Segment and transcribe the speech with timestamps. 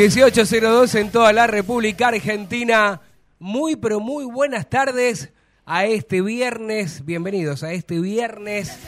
[0.00, 3.00] 1802 en toda la República Argentina.
[3.38, 5.32] Muy, pero muy buenas tardes
[5.64, 7.02] a este viernes.
[7.06, 8.78] Bienvenidos a este viernes.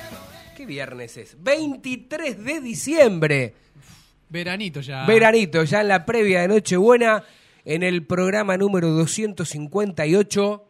[0.55, 1.43] ¿Qué viernes es?
[1.43, 3.55] 23 de diciembre.
[4.29, 5.07] Veranito ya.
[5.07, 7.25] Veranito, ya en la previa de Nochebuena,
[7.65, 10.69] en el programa número 258,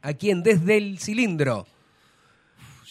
[0.00, 1.66] aquí en Desde el Cilindro.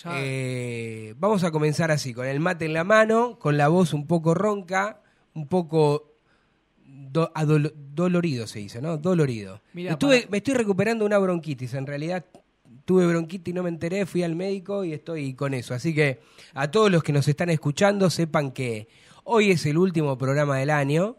[0.04, 3.94] Ya- Eh, vamos a comenzar así, con el mate en la mano, con la voz
[3.96, 5.02] un poco ronca,
[5.34, 6.11] un poco
[7.10, 7.32] do-
[7.94, 8.98] dolorido se dice, ¿no?
[8.98, 9.62] Dolorido.
[9.74, 12.26] Mira, Estuve- para- Me estoy recuperando una bronquitis, en realidad
[12.86, 15.74] tuve bronquitis y no me enteré, fui al médico y estoy con eso.
[15.74, 16.20] Así que
[16.54, 18.88] a todos los que nos están escuchando, sepan que
[19.24, 21.18] hoy es el último programa del año.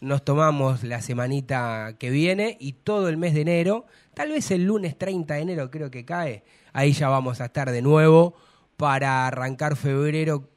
[0.00, 3.86] Nos tomamos la semanita que viene y todo el mes de enero.
[4.14, 6.42] Tal vez el lunes 30 de enero creo que cae.
[6.72, 8.34] Ahí ya vamos a estar de nuevo
[8.78, 10.48] para arrancar febrero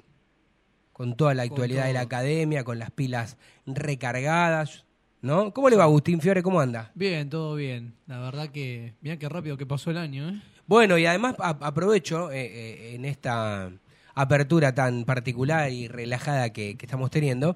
[1.04, 4.86] con toda la actualidad de la academia, con las pilas recargadas.
[5.22, 5.54] ¿No?
[5.54, 6.42] ¿Cómo le va Agustín Fiore?
[6.44, 6.92] ¿Cómo anda?
[6.96, 7.94] Bien, todo bien.
[8.08, 10.42] La verdad que, mira qué rápido que pasó el año, ¿eh?
[10.66, 13.70] Bueno, y además a- aprovecho eh, eh, en esta
[14.16, 17.56] apertura tan particular y relajada que, que estamos teniendo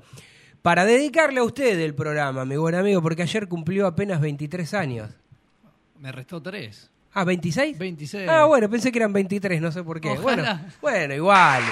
[0.62, 5.10] para dedicarle a usted el programa, mi buen amigo, porque ayer cumplió apenas 23 años.
[6.00, 6.90] Me restó tres.
[7.14, 7.78] Ah, ¿26?
[7.78, 8.30] 26.
[8.30, 10.10] Ah, bueno, pensé que eran 23, no sé por qué.
[10.10, 10.24] Ojalá.
[10.26, 11.64] Bueno, bueno, igual.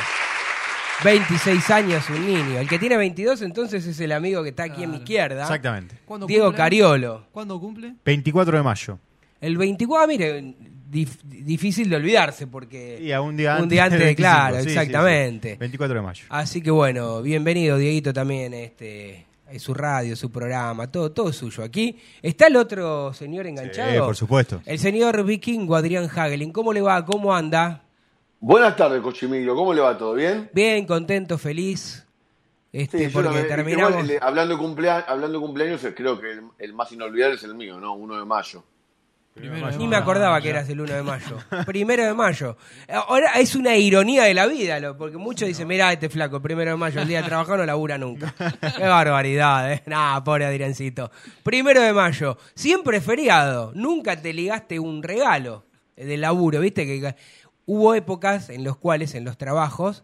[1.03, 2.59] 26 años un niño.
[2.59, 4.97] El que tiene 22 entonces es el amigo que está aquí a mi Claro.
[5.03, 5.41] izquierda.
[5.43, 5.95] Exactamente.
[6.05, 6.57] ¿Cuándo Diego cumple?
[6.57, 7.27] Cariolo.
[7.31, 7.93] ¿Cuándo cumple?
[8.03, 8.99] 24 de mayo.
[9.41, 10.41] El 24, mire,
[10.91, 12.97] dif- difícil de olvidarse porque...
[13.01, 13.69] Y a un día Un antes.
[13.69, 14.77] día antes, del 25, claro, sí, sí, sí.
[14.77, 15.55] exactamente.
[15.59, 16.25] 24 de mayo.
[16.29, 21.63] Así que bueno, bienvenido Dieguito también, este, es su radio, su programa, todo, todo suyo.
[21.63, 23.91] Aquí está el otro señor enganchado.
[23.91, 24.61] Sí, por supuesto.
[24.65, 26.51] El señor vikingo Adrián Hagelin.
[26.51, 27.05] ¿Cómo le va?
[27.05, 27.81] ¿Cómo anda?
[28.47, 29.55] Buenas tardes, Cochimilio.
[29.55, 29.97] ¿Cómo le va?
[29.97, 30.51] ¿Todo bien?
[30.53, 32.05] Bien, contento, feliz.
[32.71, 34.03] Este, yo porque terminamos.
[34.03, 37.55] igual, hablando, de cumplea- hablando de cumpleaños, creo que el, el más inolvidable es el
[37.55, 37.93] mío, ¿no?
[37.95, 38.63] 1 de mayo.
[39.33, 41.37] Primero de Ni me acordaba que eras el 1 de mayo.
[41.65, 42.55] Primero de mayo.
[43.07, 46.69] Ahora es una ironía de la vida, lo- porque muchos dicen, mira este flaco, primero
[46.69, 48.35] de mayo, el día de trabajar no labura nunca.
[48.77, 49.81] Qué barbaridad, ¿eh?
[49.87, 51.09] Nah, pobre Adriancito.
[51.41, 53.71] Primero de mayo, siempre feriado.
[53.73, 55.63] Nunca te ligaste un regalo
[55.95, 56.85] de laburo, ¿viste?
[56.85, 57.15] Que
[57.65, 60.03] hubo épocas en las cuales en los trabajos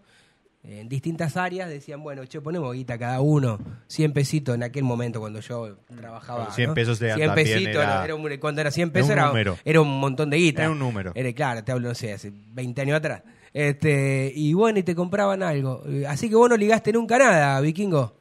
[0.64, 5.20] en distintas áreas decían, bueno, che, ponemos guita cada uno, 100 pesitos en aquel momento
[5.20, 6.40] cuando yo trabajaba.
[6.42, 6.74] Bueno, 100 ¿no?
[6.76, 9.28] pesos de 100 también pesitos, era- era un- cuando era 100 era pesos un era,
[9.30, 9.58] número.
[9.66, 10.62] era un montón de guita.
[10.62, 11.14] Era un número.
[11.16, 13.24] Era, claro, te hablo, no sé, hace 20 años atrás.
[13.54, 15.84] Este, y bueno, y te compraban algo.
[16.08, 18.14] Así que vos no ligaste nunca nada, vikingo.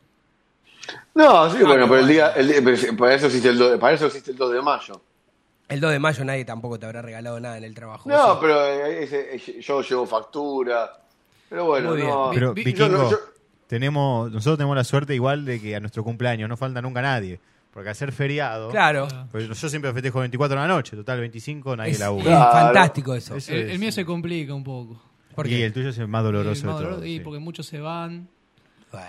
[1.14, 3.94] No, sí, bueno, pero el día, el día- pero para, eso existe el 2, para
[3.94, 5.00] eso existe el 2 de mayo.
[5.70, 8.08] El 2 de mayo nadie tampoco te habrá regalado nada en el trabajo.
[8.08, 8.38] No, ¿sí?
[8.40, 10.90] pero eh, ese- eh, yo llevo factura.
[11.48, 12.30] Pero bueno, no.
[12.34, 13.18] Pero, vi- Vikingo, yo no- yo-
[13.66, 17.40] tenemos, nosotros tenemos la suerte igual de que a nuestro cumpleaños no falta nunca nadie.
[17.72, 19.06] Porque al ser feriado, Claro.
[19.30, 22.22] pues yo siempre festejo 24 de la noche, total 25 nadie Es, labura.
[22.24, 22.50] es Claro.
[22.52, 23.36] fantástico eso.
[23.36, 25.00] Eso El, es- el mío se complica un poco.
[25.36, 25.66] ¿Por y qué?
[25.66, 27.06] el tuyo es el más doloroso Y más de todos.
[27.06, 27.20] y sí.
[27.20, 28.28] porque muchos se van.
[28.90, 29.06] Bueno.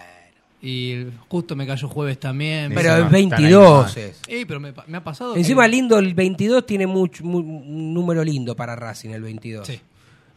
[0.63, 2.71] Y justo me cayó jueves también.
[2.75, 3.97] Pero ahí 22 nomás.
[3.97, 4.21] es.
[4.27, 5.35] Eh, pero me, ha pasado.
[5.35, 9.65] Encima que- lindo, el 22 tiene mucho, mu- un número lindo para Racing, el 22.
[9.65, 9.81] Sí.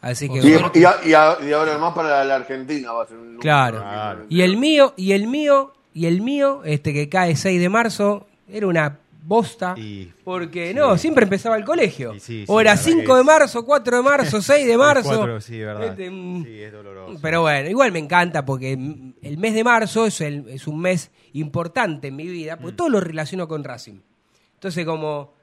[0.00, 0.70] Así que Y, bueno.
[0.74, 3.40] y, a- y a- y ahora más para la Argentina va a ser un número
[3.40, 3.78] Claro.
[3.80, 4.24] Claro.
[4.28, 8.26] Y el mío, y el mío, y el mío, este que cae 6 de marzo,
[8.48, 9.74] era una bosta.
[9.76, 10.74] Y- porque sí.
[10.74, 12.14] no, siempre empezaba el colegio.
[12.14, 14.66] Y sí, o era la verdad 5 que de es- marzo, 4 de marzo, 6
[14.66, 15.08] de marzo.
[15.16, 15.84] cuatro, sí, verdad.
[15.84, 17.18] Este, mm, sí, es doloroso.
[17.22, 20.80] Pero bueno, igual me encanta porque mm, el mes de marzo es, el- es un
[20.80, 22.60] mes importante en mi vida, Mm.
[22.60, 24.00] porque todo lo relaciono con Racing.
[24.54, 25.34] Entonces, como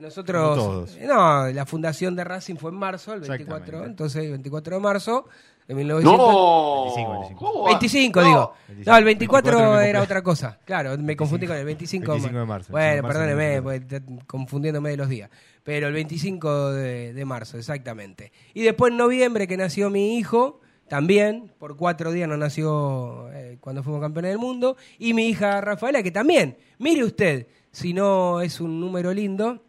[0.00, 0.56] nosotros.
[0.58, 0.96] Como todos.
[0.96, 3.56] eh, No, la fundación de Racing fue en marzo, el 24.
[3.58, 3.90] Exactamente.
[3.90, 5.26] Entonces, el 24 de marzo
[5.70, 6.18] de 1900.
[6.18, 7.38] No, 25, 25.
[7.46, 7.68] ¿Cómo va?
[7.70, 8.26] 25, No.
[8.26, 8.52] digo.
[8.68, 8.90] 25.
[8.90, 10.58] No, el 24, 24 me era otra cosa.
[10.64, 13.62] Claro, me confundí con el 25, 25 de marzo, Bueno, 25 de marzo, perdóneme, 25.
[13.64, 13.86] pues,
[14.18, 15.30] te- confundiéndome de los días.
[15.62, 18.32] Pero el 25 de, de marzo, exactamente.
[18.54, 23.58] Y después en noviembre, que nació mi hijo, también, por cuatro días no nació eh,
[23.60, 24.76] cuando fuimos campeones del mundo.
[24.98, 29.62] Y mi hija Rafaela, que también, mire usted, si no es un número lindo,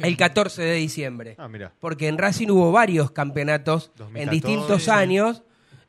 [0.00, 1.34] el 14 de diciembre.
[1.38, 1.72] Ah, mira.
[1.80, 5.42] Porque en Racing hubo varios campeonatos en 2014, distintos años,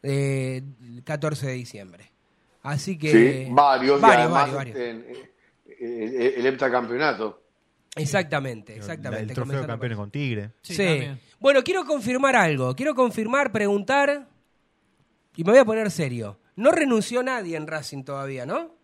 [0.04, 2.12] eh, el 14 de diciembre.
[2.62, 3.12] Así que.
[3.12, 4.78] Sí, varios, Varios, además varios, varios.
[4.78, 5.32] en- eh,
[5.80, 7.42] eh, el heptacampeonato.
[7.96, 9.32] Exactamente, exactamente.
[9.32, 10.52] El trofeo de campeones con Tigre.
[10.62, 11.08] Sí.
[11.40, 12.76] Bueno, quiero confirmar algo.
[12.76, 14.28] Quiero confirmar, preguntar.
[15.38, 16.40] Y me voy a poner serio.
[16.58, 18.75] No renunció nadie en Racing todavía, ¿no?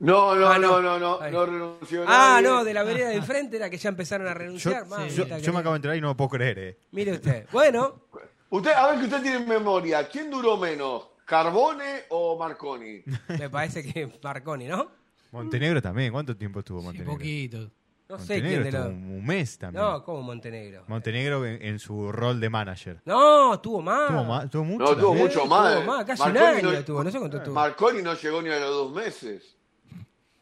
[0.00, 0.80] No, no, Ah, no.
[0.80, 1.32] no, no, no, Ahí.
[1.32, 2.48] no renunció Ah, nadie.
[2.48, 4.84] no, de la vereda de enfrente era que ya empezaron a renunciar.
[4.84, 6.78] yo- Mamita yo me acabo de enterar y no lo puedo creer, eh.
[6.92, 7.46] Mire usted.
[7.52, 8.02] Bueno,
[8.50, 10.08] Usted, a ver que usted tiene memoria.
[10.08, 11.08] ¿Quién duró menos?
[11.26, 13.02] ¿Carbone o Marconi?
[13.38, 14.90] me parece que Marconi, ¿no?
[15.32, 16.10] Montenegro también.
[16.12, 17.12] ¿Cuánto tiempo estuvo Sí, Montenegro?
[17.12, 17.70] poquito.
[18.08, 18.92] No sé quién de estuvo los.
[18.94, 19.84] un un mes también.
[19.84, 20.84] No, como Montenegro.
[20.86, 23.02] Montenegro en, en su rol de manager.
[23.04, 24.08] No, tuvo más.
[24.08, 24.84] Tuvo, más, tuvo mucho.
[24.84, 25.84] No, tuvo mucho tuvo más.
[25.84, 27.54] más, casi un Marconi año tuvo, no sé cuánto tuvo.
[27.54, 29.57] Marconi no llegó ni a los dos meses.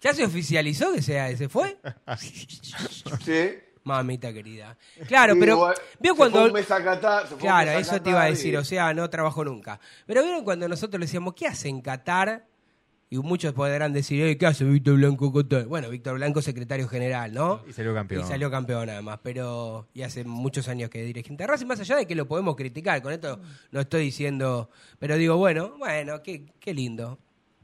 [0.07, 1.77] ¿Ya se oficializó que se, se fue?
[3.25, 3.51] Sí.
[3.85, 4.77] Mamita querida.
[5.07, 7.41] Claro, Y pero igual, vio se cuando fue un mes a Qatar, se fue un
[7.41, 9.79] Claro, mes a eso te iba a decir, y- o sea, no trabajó nunca.
[10.07, 12.47] Pero vieron cuando nosotros le decíamos, ¿qué hace en Qatar?
[13.09, 15.67] Y muchos podrán decir, "Eh, ¿qué hace Víctor Blanco Qatar?
[15.67, 17.63] Bueno, Víctor Blanco, secretario general, ¿no?
[17.69, 18.25] Y salió campeón.
[18.25, 21.79] Y salió campeón además, pero y hace muchos años que es dirigente de Racing, más
[21.79, 24.69] allá de que lo podemos criticar, con esto no estoy diciendo,
[24.99, 27.21] pero digo, bueno, bueno, qué, qué lindo.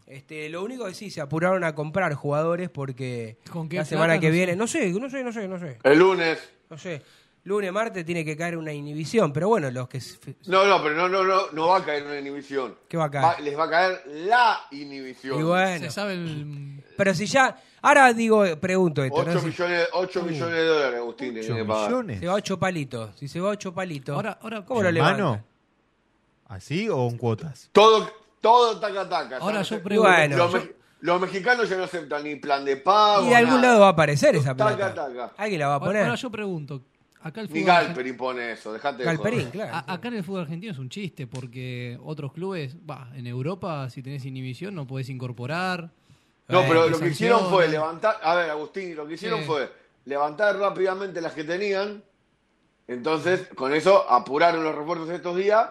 [0.06, 4.14] Este, lo único que sí, se apuraron a comprar jugadores porque ¿Con qué la semana
[4.14, 4.20] plata?
[4.20, 4.36] que No sé.
[4.36, 6.38] viene, no sé, no sé, no sé, no sé, El lunes.
[6.70, 7.02] no sé.
[7.44, 9.98] Lunes, martes tiene que caer una inhibición, pero bueno, los que...
[9.98, 10.16] s-
[10.46, 12.76] No, no, pero no, no, no, no va a caer una inhibición.
[12.86, 13.40] ¿Qué va a caer?
[13.40, 15.40] les va a caer la inhibición.
[15.40, 16.84] Y bueno, Se sabe el.
[16.96, 19.40] pero si ya, ahora digo, pregunto esto, 8 ¿no?
[19.40, 21.88] Si millones, 8 millones de dólares, Agustín, tiene que pagar.
[21.90, 22.20] millones?
[22.20, 24.94] se va a ocho palitos, si se va ocho palitos, Ahora- ahora- ¿cómo lo ¿En
[24.94, 25.24] levanta?
[25.24, 25.44] mano?
[26.46, 27.70] ¿Así o en cuotas?
[27.72, 28.08] Todo,
[28.42, 29.38] todo taca taca.
[29.38, 32.76] Ahora yo pregunto- Bueno, los, yo- me- los mexicanos ya no aceptan ni plan de
[32.76, 33.24] pago.
[33.24, 33.68] Y de algún nada.
[33.68, 34.94] lado va a aparecer esa Taca, plata.
[35.08, 35.32] taca.
[35.38, 36.02] Alguien la va a Ahora, poner.
[36.02, 36.82] ahora yo pregunto.
[37.24, 39.52] Acá el Ni Galperín pone eso, dejate de Galperín, joder.
[39.52, 39.76] claro.
[39.86, 43.88] a- acá en el fútbol argentino es un chiste porque otros clubes, va, en Europa
[43.90, 45.88] si tenés inhibición no podés incorporar.
[46.48, 49.46] No, Eh, pero lo que hicieron fue levantar, a ver, Agustín, lo que hicieron Sí.
[49.46, 49.72] fue
[50.04, 52.02] levantar rápidamente las que tenían,
[52.88, 55.68] entonces con eso apuraron los refuerzos estos días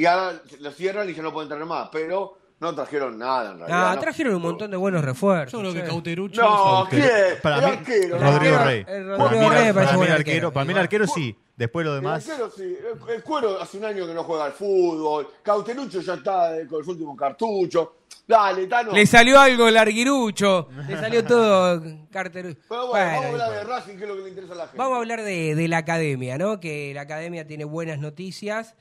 [0.00, 3.58] y ahora los cierran y ya no pueden traer más, pero no trajeron nada en
[3.58, 3.90] realidad.
[3.90, 4.00] Ah, ¿no?
[4.00, 5.62] trajeron un montón de buenos refuerzos.
[5.62, 5.88] Yo creo que.
[5.88, 6.42] Cauterucho.
[6.42, 7.02] No, ¿quién?
[7.42, 8.64] para El mí, arquero, el Rodrigo arquero.
[8.64, 8.84] Rey.
[8.88, 10.52] el Rodrigo Rey me parece para mí buen el arquero.
[10.52, 11.36] para mí el arquero sí.
[11.56, 12.26] Después lo El demás.
[12.28, 12.62] arquero sí,
[13.08, 16.66] el, el cuero hace un año que no juega al fútbol, Cauterucho ya está eh,
[16.66, 17.88] con los últimos cartuchos,
[18.26, 18.92] dale, Tano.
[18.92, 22.56] Le salió algo el arguirucho, le salió todo Carter.
[22.66, 24.56] Pero bueno, Bueno, vamos a hablar de Racing, que es lo que le interesa a
[24.56, 24.78] la gente.
[24.78, 26.60] Vamos a hablar de, de la academia, ¿no?
[26.60, 28.74] Que la academia tiene buenas noticias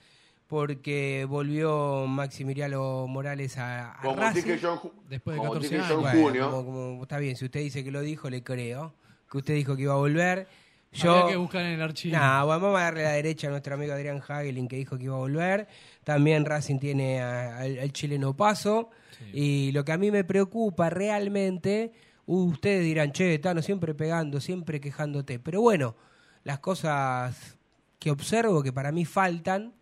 [0.49, 4.41] porque volvió Maximiliano Morales a, a Como Racing.
[4.43, 6.21] dije yo en ju- Después de como 14 dije yo en años.
[6.23, 6.51] Bueno, junio.
[6.51, 8.93] como- como- está bien, si usted dice que lo dijo, le creo.
[9.31, 10.47] Que usted dijo que iba a volver.
[10.91, 12.17] Yo, Habría que buscar en el archivo.
[12.17, 15.13] Nah, vamos a darle la derecha a nuestro amigo Adrián Hagelin que dijo que iba
[15.13, 15.67] a volver.
[16.03, 18.89] También Racing tiene a- al, al chileno Paso.
[19.31, 21.91] Y lo que a mí me preocupa realmente,
[22.25, 25.37] ustedes dirán, che, Tano, siempre pegando, siempre quejándote.
[25.37, 25.95] Pero bueno,
[26.43, 27.57] las cosas
[27.99, 29.73] que observo que para mí faltan,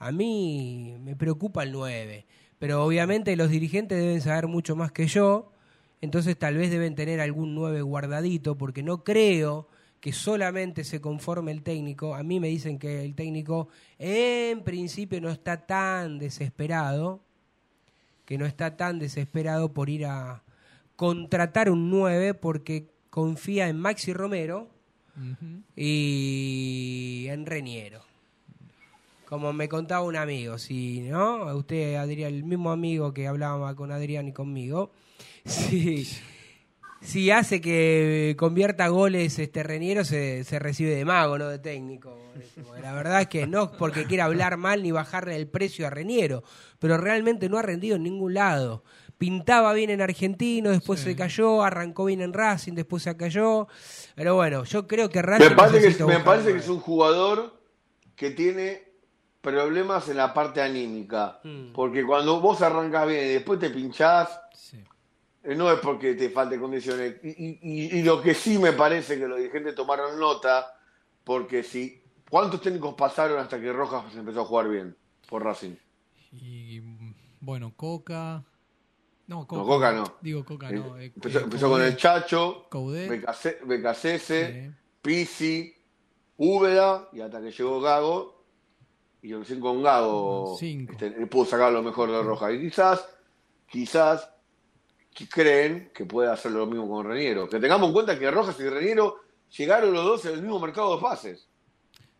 [0.00, 2.26] a mí me preocupa el 9.
[2.58, 5.52] Pero obviamente los dirigentes deben saber mucho más que yo.
[6.00, 9.68] Entonces tal vez deben tener algún 9 guardadito, porque no creo
[10.00, 12.14] que solamente se conforme el técnico.
[12.14, 17.20] A mí me dicen que el técnico en principio no está tan desesperado,
[18.24, 20.42] que no está tan desesperado por ir a
[20.96, 24.70] contratar un 9 porque confía en Maxi Romero
[25.76, 28.09] y en Reniero.
[29.30, 31.54] Como me contaba un amigo, si, ¿no?
[31.54, 34.90] Usted, Adrián, el mismo amigo que hablaba con Adrián y conmigo,
[35.44, 36.04] si,
[37.00, 42.18] si hace que convierta goles este Reniero, se, se recibe de mago, no de técnico.
[42.82, 46.42] La verdad es que no porque quiera hablar mal ni bajarle el precio a Reniero,
[46.80, 48.82] pero realmente no ha rendido en ningún lado.
[49.16, 53.68] Pintaba bien en Argentino, después se cayó, arrancó bien en Racing, después se cayó.
[54.16, 57.60] Pero bueno, yo creo que Racing Me parece, que, me parece es un jugador
[58.16, 58.89] que tiene
[59.40, 61.40] problemas en la parte anímica.
[61.44, 61.72] Mm.
[61.72, 64.82] Porque cuando vos arrancas bien y después te pinchás, Sí.
[65.42, 67.16] eh, no es porque te falte condiciones.
[67.22, 70.74] Y, y- y- y lo que sí me parece que los dirigentes tomaron nota,
[71.24, 72.02] porque si.
[72.28, 74.96] ¿Cuántos técnicos pasaron hasta que Rojas empezó a jugar bien
[75.28, 75.74] por Racing?
[76.30, 76.80] Y
[77.40, 78.44] bueno, Coca.
[79.26, 79.62] No, Coca.
[79.62, 80.04] No, Coca no.
[80.20, 80.96] Digo Coca, no.
[80.98, 83.10] eh, empezó eh, empezó con el Chacho, Coudet.
[83.10, 84.76] Becase- Becasese, Sí.
[85.02, 85.74] Pisi,
[86.36, 88.39] Úbeda, y hasta que llegó Gago,
[89.22, 90.92] y recién con Gago Cinco.
[90.92, 92.54] este, pudo sacar lo mejor de Rojas.
[92.54, 93.08] Y quizás,
[93.70, 94.30] quizás
[95.14, 97.48] que creen que puede hacer lo mismo con Reniero.
[97.48, 99.16] Que tengamos en cuenta que Rojas y Reniero
[99.56, 101.48] llegaron los dos en el mismo mercado de pases.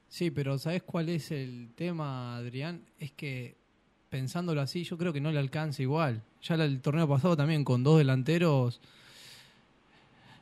[0.09, 2.85] Sí, pero ¿sabes cuál es el tema, Adrián?
[2.99, 3.57] Es que
[4.09, 6.23] pensándolo así, yo creo que no le alcanza igual.
[6.43, 8.81] Ya el torneo pasado también con dos delanteros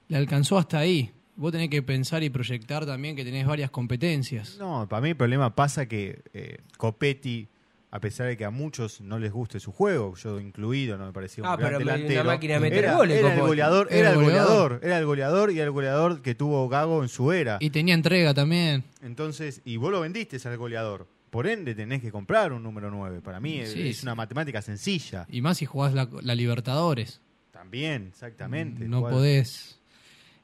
[0.08, 1.12] le alcanzó hasta ahí.
[1.38, 4.56] Vos tenés que pensar y proyectar también que tenés varias competencias.
[4.58, 7.46] No, para mí el problema pasa que eh, Copetti,
[7.90, 11.12] a pesar de que a muchos no les guste su juego, yo incluido, no me
[11.12, 12.24] parecía un Ah, gran pero me- una delantero.
[12.24, 14.48] máquina de meter era, goles, era el goleador, Era era el goleador.
[14.48, 17.56] goleador, era el goleador y el goleador que tuvo Gago en su era.
[17.60, 18.84] Y tenía entrega también.
[19.00, 21.06] Entonces, y vos lo vendiste al goleador.
[21.30, 23.20] Por ende, tenés que comprar un número 9.
[23.20, 24.02] Para mí es- Sí, es sí.
[24.04, 25.24] una matemática sencilla.
[25.30, 27.20] Y más si jugás la, la Libertadores.
[27.52, 28.88] También, exactamente.
[28.88, 29.77] No podés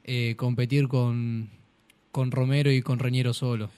[0.04, 1.50] eh, competir con,
[2.12, 3.70] con Romero y con Reñero solo.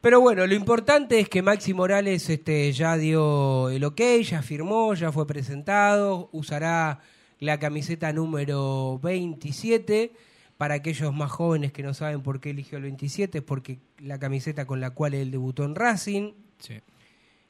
[0.00, 4.94] Pero bueno, lo importante es que Maxi Morales este, ya dio el ok, ya firmó,
[4.94, 7.00] ya fue presentado, usará
[7.38, 10.12] la camiseta número 27.
[10.56, 14.18] Para aquellos más jóvenes que no saben por qué eligió el 27, es porque la
[14.18, 16.32] camiseta con la cual él debutó en Racing.
[16.58, 16.80] Sí.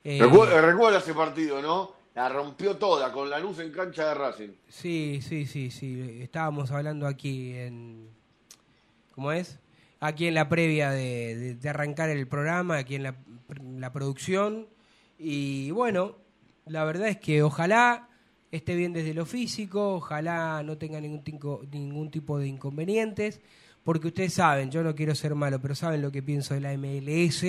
[0.05, 1.93] Eh, Recuerda, recuerda ese partido, ¿no?
[2.15, 4.49] La rompió toda con la luz en cancha de Racing.
[4.69, 6.19] Sí, sí, sí, sí.
[6.21, 8.09] Estábamos hablando aquí en.
[9.13, 9.59] ¿Cómo es?
[10.01, 13.15] Aquí en la previa de, de- de arrancar el programa, aquí en la,
[13.79, 14.67] la producción.
[15.19, 16.17] Y bueno,
[16.67, 18.09] la verdad es que ojalá
[18.51, 21.23] esté bien desde lo físico, ojalá no tenga ningún,
[21.71, 23.41] ningún tipo de inconvenientes,
[23.85, 26.73] porque ustedes saben, yo no quiero ser malo, pero saben lo que pienso de la
[26.77, 27.45] MLS.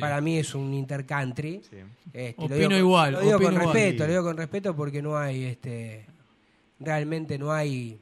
[0.00, 1.62] Para mí es un intercountry.
[1.70, 1.76] Sí.
[2.12, 3.74] Este, Opino lo digo con- igual, Lo digo opino con igual.
[3.76, 6.06] respeto, lo digo con respeto porque no hay, este,
[6.80, 8.00] realmente no hay,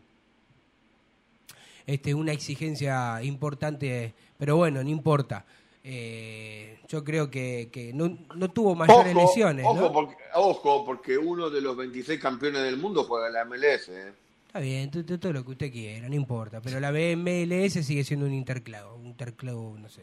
[1.86, 5.44] este, una exigencia importante, pero bueno, no importa.
[5.84, 9.92] Eh, yo creo que, que no, no tuvo mayores Ojo, lesiones, ojo, ¿no?
[9.92, 13.88] porque, ojo, porque uno de los 26 campeones del mundo juega en la MLS.
[13.88, 14.12] ¿eh?
[14.46, 16.60] Está bien, todo, lo que usted quiera, no importa.
[16.60, 20.02] Pero la MLS sigue siendo un interclavo, un interclavo, no sé.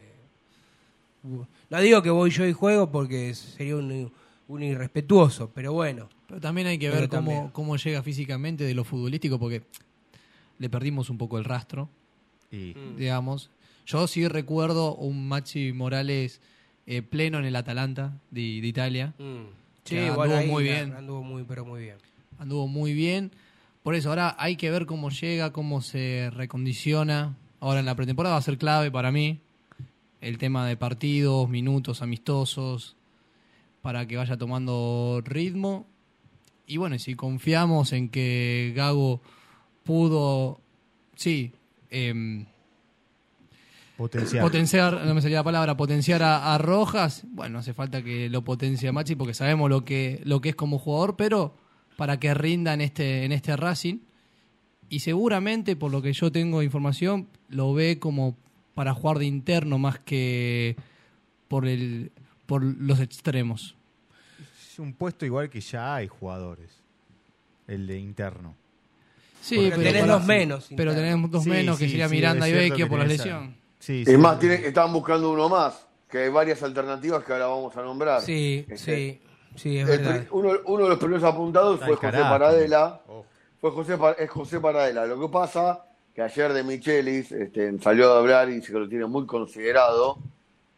[1.22, 4.12] No digo que voy yo y juego porque sería un,
[4.48, 6.08] un irrespetuoso, pero bueno.
[6.26, 9.62] Pero también hay que Pero ver cómo, cómo llega físicamente de lo futbolístico, porque
[10.60, 11.88] le perdimos un poco el rastro,
[12.52, 13.50] Y digamos.
[13.86, 16.40] Yo sí recuerdo un Maxi Morales
[16.86, 19.14] eh, pleno en el Atalanta de, de Italia.
[19.18, 19.46] Mm.
[19.84, 20.92] Sí, bueno, anduvo ahí muy bien.
[20.92, 21.96] Anduvo muy, pero muy bien.
[22.38, 23.32] Anduvo muy bien.
[23.82, 27.36] Por eso ahora hay que ver cómo llega, cómo se recondiciona.
[27.58, 29.40] Ahora en la pretemporada va a ser clave para mí
[30.20, 32.96] el tema de partidos, minutos amistosos,
[33.80, 35.86] para que vaya tomando ritmo.
[36.66, 39.22] Y bueno, si confiamos en que Gago
[39.84, 40.60] pudo,
[41.16, 41.52] sí,
[41.90, 42.46] em,
[43.96, 44.42] potencial.
[44.42, 48.28] potenciar, no me salía la palabra, potenciar a, a Rojas, bueno, no hace falta que
[48.28, 51.54] lo potencie a Machi porque sabemos lo que, lo que es como jugador, pero
[51.96, 53.98] para que rinda en este, en este Racing.
[54.88, 58.36] Y seguramente, por lo que yo tengo información, lo ve como
[58.74, 60.76] para jugar de interno más que
[61.48, 62.10] por el
[62.46, 63.76] por los extremos.
[64.58, 66.70] es un puesto igual que ya hay jugadores.
[67.68, 68.56] El de interno.
[69.40, 72.48] Sí, Porque tenés dos menos Pero tenemos dos Sí, menos, que sí, sería sí, Miranda
[72.48, 73.56] y Vecchio por la tenés lesión.
[73.78, 74.40] Sí, Es más, sí.
[74.40, 78.20] tienen- estaban buscando uno más, que hay varias alternativas que ahora vamos a nombrar.
[78.20, 79.20] Sí, Este, sí,
[79.56, 80.26] sí, es verdad.
[80.32, 83.00] uno, uno de los primeros apuntados fue José Alcaraz Paradela.
[83.06, 83.26] Ojo.
[83.60, 85.06] Fue José, es José Paradela.
[85.06, 88.88] Lo que pasa que ayer de Michelis este, salió a hablar y dice que lo
[88.88, 90.18] tiene muy considerado.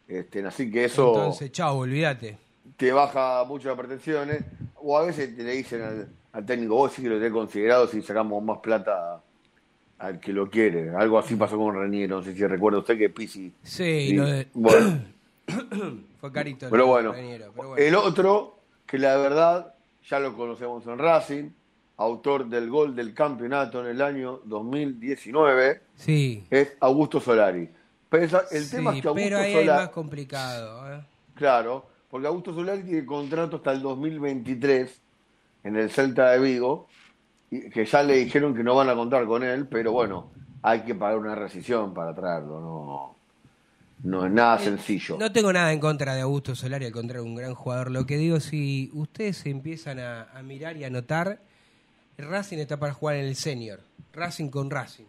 [0.07, 2.37] Este, así que eso Entonces, chao, olvídate.
[2.77, 4.43] te baja mucho las pretensiones.
[4.75, 7.87] O a veces te le dicen al, al técnico, vos sí que lo tenés considerado
[7.87, 9.21] si sacamos más plata
[9.99, 10.89] al que lo quiere.
[10.95, 13.53] Algo así pasó con Reniero, no sé si recuerda usted que Pisi.
[13.63, 14.99] Sí, lo de, bueno.
[16.19, 16.67] Fue carito.
[16.69, 19.73] Pero bueno, pero el otro, que la verdad
[20.09, 21.49] ya lo conocemos en Racing,
[21.97, 26.43] autor del gol del campeonato en el año 2019, Sí.
[26.49, 27.69] es Augusto Solari.
[28.09, 30.93] Pesa- el tema es que Augusto pero ahí es Solari, más complicado.
[30.93, 31.01] ¿eh?
[31.35, 35.01] claro, porque Augusto Solari tiene contrato hasta el 2023
[35.63, 36.87] en el Celta de Vigo,
[37.49, 40.81] y que ya le dijeron que no van a contar con él, pero bueno, hay
[40.81, 43.15] que pagar una rescisión para traerlo, no,
[44.03, 45.15] no es nada sencillo.
[45.15, 47.91] Eh, No tengo nada en contra de Augusto Solari, al contrario, un gran jugador.
[47.91, 51.39] Lo que digo, si ustedes empiezan a, a mirar y a notar,
[52.17, 53.79] Racing está para jugar en el senior.
[54.13, 55.05] Racing con Racing.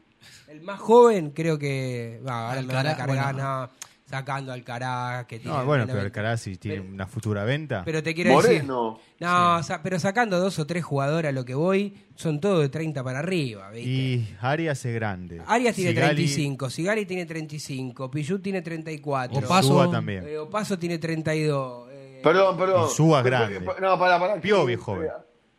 [0.48, 2.20] El más joven creo que...
[2.26, 3.66] Va, ahora me van a cargar, bueno.
[3.66, 3.70] no,
[4.06, 5.56] sacando al Alcaraz, que tiene...
[5.56, 7.82] No, bueno, pero Alcaraz si tiene pero- una futura venta.
[7.84, 8.62] Pero te quiero decir...
[8.64, 12.60] Moreno, No, sa- pero sacando dos o tres jugadores a lo que voy, son todos
[12.60, 13.88] de 30 para arriba, ¿viste?
[13.88, 15.40] y Arias es grande.
[15.46, 19.38] Arias tiene Sigali- 35, Sigali tiene 35, Pichu tiene 34.
[19.38, 20.26] Opaso- Suba también.
[20.28, 21.88] Eh, Opaso tiene 32.
[21.90, 22.88] eh, Perdón, perdón.
[22.96, 23.60] Pero, grande.
[23.80, 24.40] No, pará, pará.
[24.40, 25.08] Piovi es joven.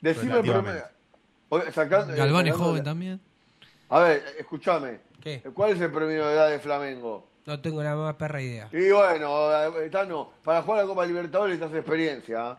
[0.02, 0.84] Decime el promedio.
[1.52, 3.20] Eh, Galván es joven también.
[3.90, 5.00] A ver, escúchame.
[5.26, 5.42] ¿Qué?
[5.56, 7.28] ¿Cuál es el promedio de edad de Flamengo?
[7.48, 8.70] No tengo la más perra idea.
[8.72, 9.52] Y bueno,
[9.82, 12.58] eh, Tano, para jugar la Copa Libertadores necesitas experiencia.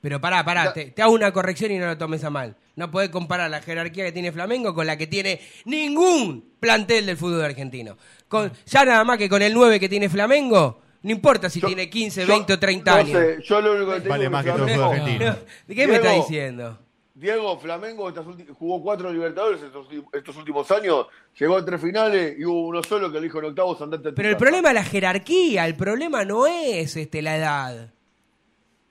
[0.00, 2.56] Pero pará, pará, te, te hago una corrección y no lo tomes a mal.
[2.74, 7.16] No podés comparar la jerarquía que tiene Flamengo con la que tiene ningún plantel del
[7.16, 7.96] fútbol argentino.
[8.26, 11.68] Con, ya nada más que con el 9 que tiene Flamengo, no importa si Yo-
[11.68, 13.10] tiene 15, yo- 20 o 30 no años.
[13.20, 15.02] sé, yo lo único que tengo Vale es más que que todo el fútbol Flamengo-
[15.04, 15.36] argentino.
[15.68, 16.78] ¿De qué me está diciendo?
[17.18, 18.24] Diego Flamengo estas
[18.56, 21.06] jugó cuatro Libertadores estos, estos últimos años,
[21.36, 24.28] llegó a tres finales y hubo uno solo que le dijo en octavos andate Pero
[24.28, 27.92] el problema es la jerarquía, el problema no es este, la edad.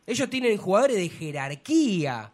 [0.06, 2.34] Ellos tienen jugadores de jerarquía.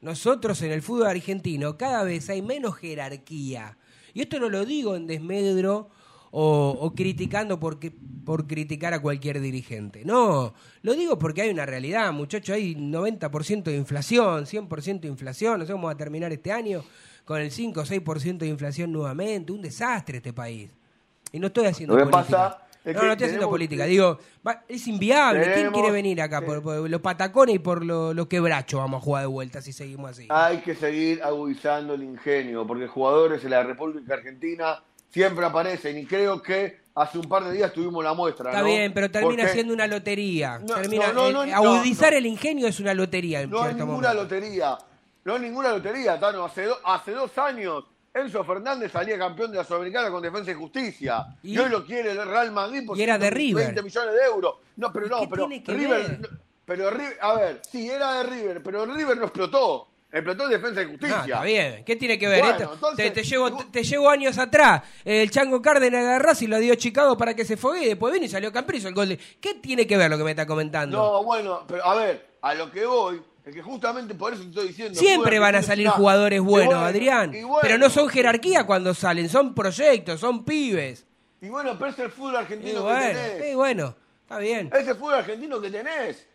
[0.00, 3.76] Nosotros en el fútbol argentino cada vez hay menos jerarquía.
[4.14, 5.90] Y esto no lo digo en desmedro
[6.34, 7.92] o, o criticando porque,
[8.24, 10.02] por criticar a cualquier dirigente.
[10.04, 12.54] No, lo digo porque hay una realidad, muchachos.
[12.56, 15.60] Hay 90% de inflación, 100% de inflación.
[15.60, 16.82] No sé cómo va a terminar este año
[17.24, 19.52] con el 5 o 6% de inflación nuevamente.
[19.52, 20.70] Un desastre este país.
[21.32, 22.38] Y no estoy haciendo Lo política.
[22.38, 23.84] pasa es no, no estoy haciendo política.
[23.84, 25.52] Digo, va- es inviable.
[25.54, 26.40] ¿Quién quiere venir acá?
[26.40, 29.72] Por, por los patacones y por lo- los quebrachos vamos a jugar de vuelta si
[29.72, 30.26] seguimos así.
[30.30, 34.82] Hay que seguir agudizando el ingenio, porque jugadores en la República Argentina
[35.12, 38.50] siempre aparecen y creo que hace un par de días tuvimos la muestra.
[38.50, 38.66] Está ¿no?
[38.66, 40.58] bien, pero termina Porque siendo una lotería.
[40.58, 43.42] No, Termina- no, no, eh, no, agudizar el ingenio es una lotería.
[43.42, 44.22] En No cierto ninguna momento.
[44.24, 44.78] lotería.
[45.24, 46.44] No hay ninguna lotería, Tano.
[46.44, 50.54] Hace, do- hace dos años Enzo Fernández salía campeón de la Sudamericana con Defensa y
[50.54, 51.24] Justicia.
[51.42, 51.54] ¿Y?
[51.54, 53.84] Y, hoy lo quiere el Real Madrid por Y era de 120 River.
[53.84, 54.54] millones de euros.
[54.76, 55.88] No, pero ¿Y no, pero River.
[56.18, 56.30] ver?
[56.66, 59.88] Pero River, a ver, sí, era de River, pero River no explotó.
[60.12, 61.18] Explotó en Defensa y Ah, Justicia.
[61.24, 61.84] está bien.
[61.86, 62.74] ¿Qué tiene que ver Bueno, esto?
[62.74, 64.82] entonces, te, te llevo, vos- te, llevo años atrás.
[65.06, 68.26] El Chango Cárdenas agarrás y lo dio Chicago para que se fogue y después vino
[68.26, 69.16] y salió campeón y hizo el gol de...
[69.40, 70.98] ¿Qué tiene que ver lo que me está comentando?
[70.98, 74.48] No, bueno, pero a ver, a lo que voy, es que justamente por eso te
[74.50, 75.00] estoy diciendo.
[75.00, 77.30] Siempre van a salir jugadores buenos, bueno, Adrián.
[77.30, 81.06] bueno, pero no son jerarquía cuando salen, son proyectos, son pibes.
[81.40, 83.50] Y bueno, pero es el fútbol Y argentino que tenés.
[83.50, 84.70] y bueno, está bien.
[84.78, 86.28] Es el fútbol argentino que tenés.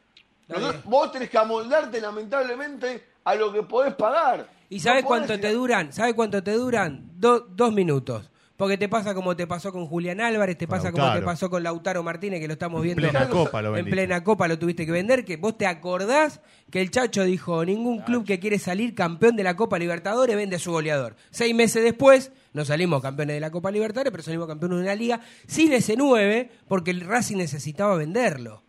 [0.47, 4.47] Nosotros- vos tenés que amoldarte lamentablemente a lo que podés pagar.
[4.69, 5.93] ¿Y sabes No cuánto te duran?
[5.93, 7.09] ¿Sabes cuánto te duran?
[7.15, 8.29] Do- dos minutos.
[8.57, 11.61] Porque te pasa como te pasó con Julián Álvarez, te pasa como te pasó con
[11.61, 13.95] Lautaro Martínez, que lo estamos viendo plena copa lo en vendiste.
[13.95, 15.23] plena copa, lo tuviste que vender.
[15.25, 19.43] Que vos te acordás que el Chacho dijo: ningún club que quiere salir campeón de
[19.43, 21.15] la Copa Libertadores vende a su goleador.
[21.29, 24.95] Seis meses después, no salimos campeones de la Copa Libertadores, pero salimos campeones de una
[24.95, 28.63] liga sin ese 9, porque el Racing necesitaba venderlo.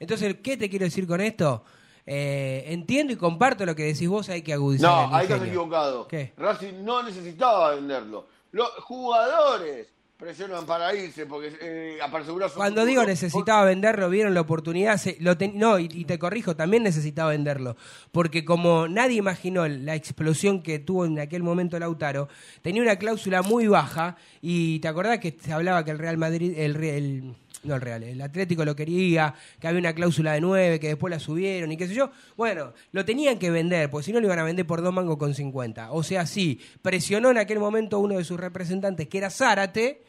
[0.00, 1.62] Entonces, ¿qué te quiero decir con esto?
[2.12, 5.46] Eh, entiendo y comparto lo que decís vos, hay que agudizar No, el ahí estás
[5.46, 6.08] equivocado.
[6.08, 6.32] ¿Qué?
[6.36, 8.26] Racing no necesitaba venderlo.
[8.50, 14.40] Los jugadores presionan para irse porque eh, asegurar su Cuando digo necesitaba venderlo, vieron la
[14.40, 17.76] oportunidad, se- lo ten- no, y, y te corrijo, también necesitaba venderlo,
[18.12, 22.28] porque como nadie imaginó la explosión que tuvo en aquel momento Lautaro,
[22.60, 26.52] tenía una cláusula muy baja y te acordás que se hablaba que el Real Madrid,
[26.58, 30.80] el, el- no el Real, el Atlético lo quería, que había una cláusula de 9,
[30.80, 32.10] que después la subieron y qué sé yo.
[32.36, 35.16] Bueno, lo tenían que vender, porque si no lo iban a vender por dos mangos
[35.18, 35.92] con 50.
[35.92, 40.02] O sea, sí, presionó en aquel momento uno de sus representantes, que era Zárate,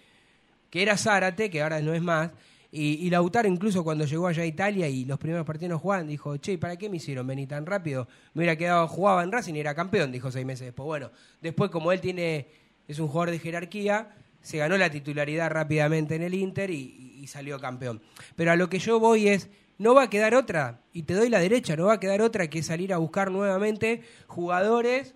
[0.69, 2.31] que era Zárate, que ahora no es más,
[2.71, 6.07] y, y Lautaro incluso cuando llegó allá a Italia y los primeros partidos no jugaban,
[6.07, 8.07] dijo, che, ¿para qué me hicieron venir tan rápido?
[8.33, 10.85] Me hubiera quedado, jugaba en Racing y era campeón, dijo seis meses después.
[10.85, 11.11] Bueno,
[11.41, 12.47] después como él tiene,
[12.87, 17.19] es un jugador de jerarquía, se ganó la titularidad rápidamente en el Inter y, y-
[17.23, 18.01] y salió campeón.
[18.35, 21.29] Pero a lo que yo voy es, no va a quedar otra, y te doy
[21.29, 25.15] la derecha, no va a quedar otra que salir a buscar nuevamente jugadores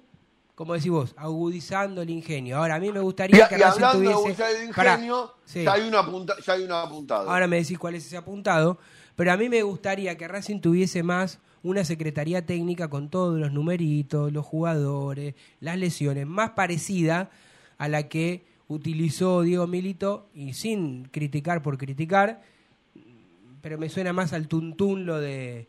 [0.56, 2.56] como decís vos, agudizando el ingenio.
[2.56, 4.30] Ahora, a mí me Y, gustaría que y Racing hablando de tuviese...
[4.30, 5.64] buscar el Pará, ingenio, sí.
[5.66, 7.30] ya, hay una apunta- ya hay una apuntada.
[7.30, 8.78] Ahora me decís cuál es ese apuntado,
[9.18, 13.52] pero a mí me gustaría que Racing tuviese más una secretaría técnica con todos los
[13.52, 17.30] numeritos, los jugadores, las lesiones, más parecida
[17.78, 22.42] a la que utilizó Diego Milito, y sin criticar por criticar,
[23.62, 25.68] pero me suena más al tuntún lo de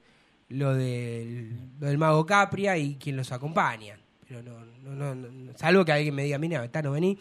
[0.49, 1.57] lo del,
[1.99, 3.99] mago Capria y quien los acompaña.
[4.29, 7.19] Pero no, no, no, no- salvo que alguien me diga, mira, está no vení,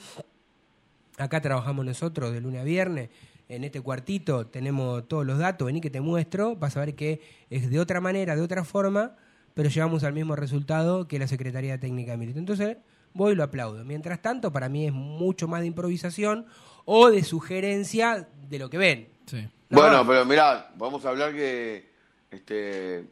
[1.18, 3.10] Acá trabajamos nosotros de lunes a viernes.
[3.48, 5.66] En este cuartito tenemos todos los datos.
[5.66, 6.56] Vení que te muestro.
[6.58, 9.16] Vas a ver que es de otra manera, de otra forma,
[9.54, 12.40] pero llegamos al mismo resultado que la Secretaría Técnica de Milito.
[12.40, 12.78] Entonces,
[13.16, 13.84] voy y lo aplaudo.
[13.84, 16.46] Mientras tanto, para mí es mucho más de improvisación
[16.86, 19.08] o de sugerencia de lo que ven.
[19.26, 19.48] Sí.
[19.70, 19.82] No.
[19.82, 21.90] Bueno, pero mirá, vamos a hablar que,
[22.30, 23.04] este,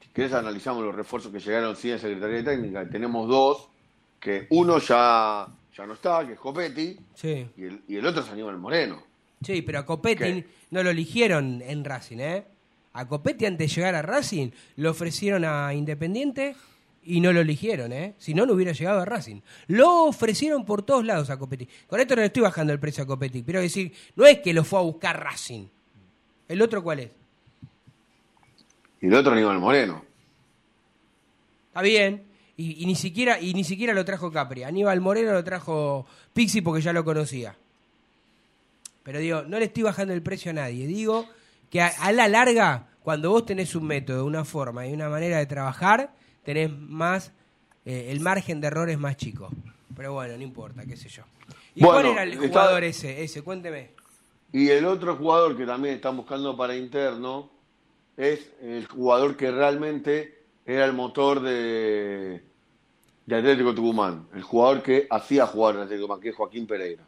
[0.00, 2.86] si querés analizamos los refuerzos que llegaron sí en Secretaría Técnica.
[2.90, 3.68] Tenemos dos,
[4.20, 8.22] que uno ya, ya no está, que es Copetti, Sí, y el, y el otro
[8.22, 9.02] es Aníbal Moreno.
[9.42, 10.46] sí pero a Copetti ¿Qué?
[10.70, 12.44] no lo eligieron en Racing, ¿eh?
[12.92, 16.54] A Copetti antes de llegar a Racing lo ofrecieron a Independiente
[17.04, 18.14] y no lo eligieron, ¿eh?
[18.18, 19.40] Si no, no hubiera llegado a Racing.
[19.66, 21.68] Lo ofrecieron por todos lados a Copetti.
[21.86, 24.52] Con esto no le estoy bajando el precio a Copetti, pero decir, no es que
[24.52, 25.66] lo fue a buscar Racing.
[26.48, 27.10] ¿El otro cuál es?
[29.00, 30.04] Y el otro Aníbal Moreno.
[31.68, 32.24] Está bien.
[32.56, 34.62] Y, y ni siquiera y ni siquiera lo trajo Capri.
[34.62, 37.56] Aníbal Moreno lo trajo Pixi porque ya lo conocía.
[39.02, 40.86] Pero digo, no le estoy bajando el precio a nadie.
[40.86, 41.26] Digo
[41.70, 45.38] que a, a la larga, cuando vos tenés un método, una forma y una manera
[45.38, 46.12] de trabajar,
[46.44, 47.32] tenés más,
[47.84, 49.48] eh, el margen de error es más chico.
[49.96, 51.22] Pero bueno, no importa, qué sé yo.
[51.74, 53.22] ¿Y Bueno, cuál era el está- jugador ese?
[53.22, 53.90] Ese, cuénteme.
[54.52, 57.50] Y el otro jugador que también están buscando para interno
[58.16, 62.42] es el jugador que realmente era el motor de,
[63.26, 64.28] de Atlético Tucumán.
[64.34, 67.02] El jugador que hacía jugar en Atlético Tucumán, que es Joaquín Pereira.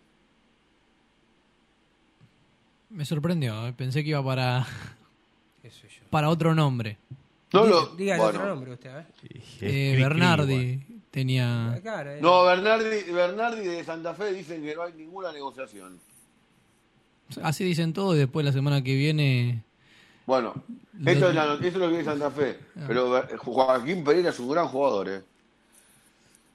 [2.90, 3.72] Me sorprendió, eh.
[3.72, 4.66] pensé que iba para,
[5.62, 6.04] ¿Qué sé yo?
[6.10, 6.96] para otro nombre.
[7.54, 8.38] No, Diga, lo- diga el bueno.
[8.38, 9.06] otro nombre usted, ¿eh?
[9.60, 11.80] Eh, Bernardi tenía...
[11.84, 12.18] Eh.
[12.20, 15.98] No, Bernardi, Bernardi de Santa Fe dicen que no hay ninguna negociación.
[17.42, 19.62] Así dicen todos y después la semana que viene...
[20.26, 20.54] Bueno,
[21.06, 22.58] esto es, la eso es lo que dice Santa Fe.
[22.86, 25.22] Pero Ver- Joaquín Pereira es un gran jugador, ¿eh?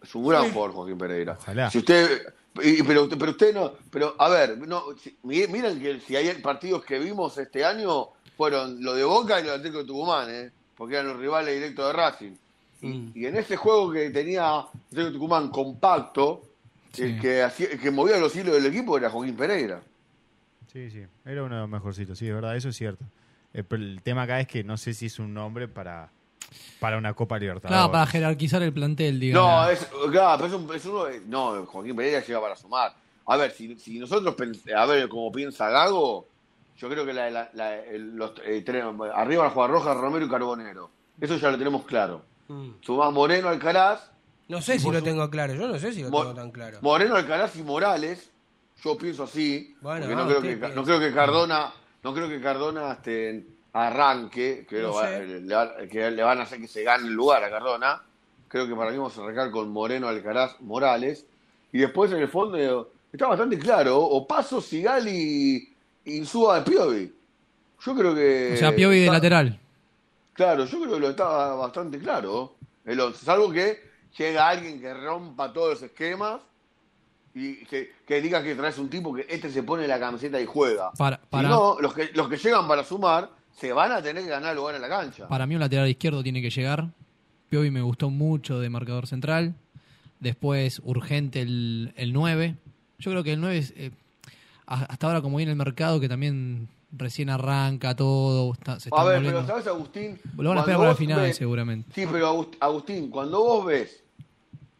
[0.03, 1.37] Es un gran jugador, Joaquín Pereira.
[1.39, 1.69] Ojalá.
[1.69, 2.33] Si usted,
[2.63, 6.83] y- pero, pero usted no, pero a ver, no, si- miren que si hay partidos
[6.83, 10.51] que vimos este año fueron lo de Boca y lo de Atlético de Tucumán, ¿eh?
[10.79, 12.31] Porque eran los rivales directos de Racing.
[12.81, 13.11] Y, Mm.
[13.13, 16.41] y en ese juego que tenía Atlético de Tucumán compacto,
[16.93, 17.03] Sí.
[17.03, 19.81] el, que hacía, el que movía los hilos del equipo era Joaquín Pereira.
[20.71, 23.03] Sí, sí, era uno de los mejorcitos, sí, es verdad, eso es cierto.
[23.53, 26.09] Eh, el tema acá es que no sé si es un nombre para,
[26.79, 27.75] para una Copa Libertadores.
[27.77, 29.51] Claro, para jerarquizar el plantel, digamos.
[29.65, 32.93] No, es, claro, pero es, un- es uno de- no, Joaquín Pereira llega para sumar.
[33.25, 34.35] A ver, si, si nosotros,
[34.75, 36.25] a ver, como piensa Gago,
[36.79, 40.25] yo creo que la, la- la- el- los, eh, tenemos- arriba la juega Roja, Romero
[40.25, 40.89] y Carbonero.
[41.21, 42.23] Eso ya lo tenemos claro.
[42.47, 42.69] Mm.
[42.81, 44.09] Sumás Moreno, Alcaraz,
[44.47, 45.53] No sé si lo su- tengo claro.
[45.53, 46.79] Yo no sé si lo Mo- tengo tan claro.
[46.81, 48.31] Moreno, Alcaraz y Morales.
[48.83, 50.75] Yo pienso así, Bueno, porque ah, no, creo usted que, piensa.
[50.75, 55.25] no creo que Cardona, no creo que Cardona este, arranque, que, No lo va- sé.
[55.25, 58.01] le, que le van a hacer que se gane el lugar a Cardona.
[58.47, 61.25] Creo que para mí vamos a arrancar con Moreno, Alcaraz, Morales.
[61.71, 63.99] Y después en el fondo está bastante claro.
[63.99, 65.68] O Paso, Sigali
[66.13, 67.13] y Insúa de Piovi.
[67.81, 68.51] Yo creo que.
[68.53, 69.59] o sea, Piovi de lateral.
[70.33, 72.55] Claro, yo creo que lo está bastante claro.
[72.85, 73.79] El once, salvo que
[74.17, 76.41] llega alguien que rompa todos los esquemas
[77.35, 80.45] y que, que diga que traes un tipo que este se pone la camiseta y
[80.45, 80.91] juega.
[80.93, 84.23] Para, Si para, no, los que, los que llegan para sumar se van a tener
[84.23, 85.27] que ganar lugar en la cancha.
[85.27, 86.89] para mí un lateral izquierdo tiene que llegar.
[87.49, 89.55] Piovi me gustó mucho de marcador central.
[90.19, 92.55] Después, urgente el, el 9.
[92.99, 93.91] Yo creo que el 9 es, eh, a-
[94.75, 99.15] hasta ahora como viene el mercado, que también recién arranca todo, está- se a ver,
[99.17, 100.19] volviendo- pero ¿sabes, Agustín?
[100.37, 101.89] Lo van a esperar para la final, ves- seguramente.
[101.93, 104.03] Sí, pero Agust- Agustín, cuando vos ves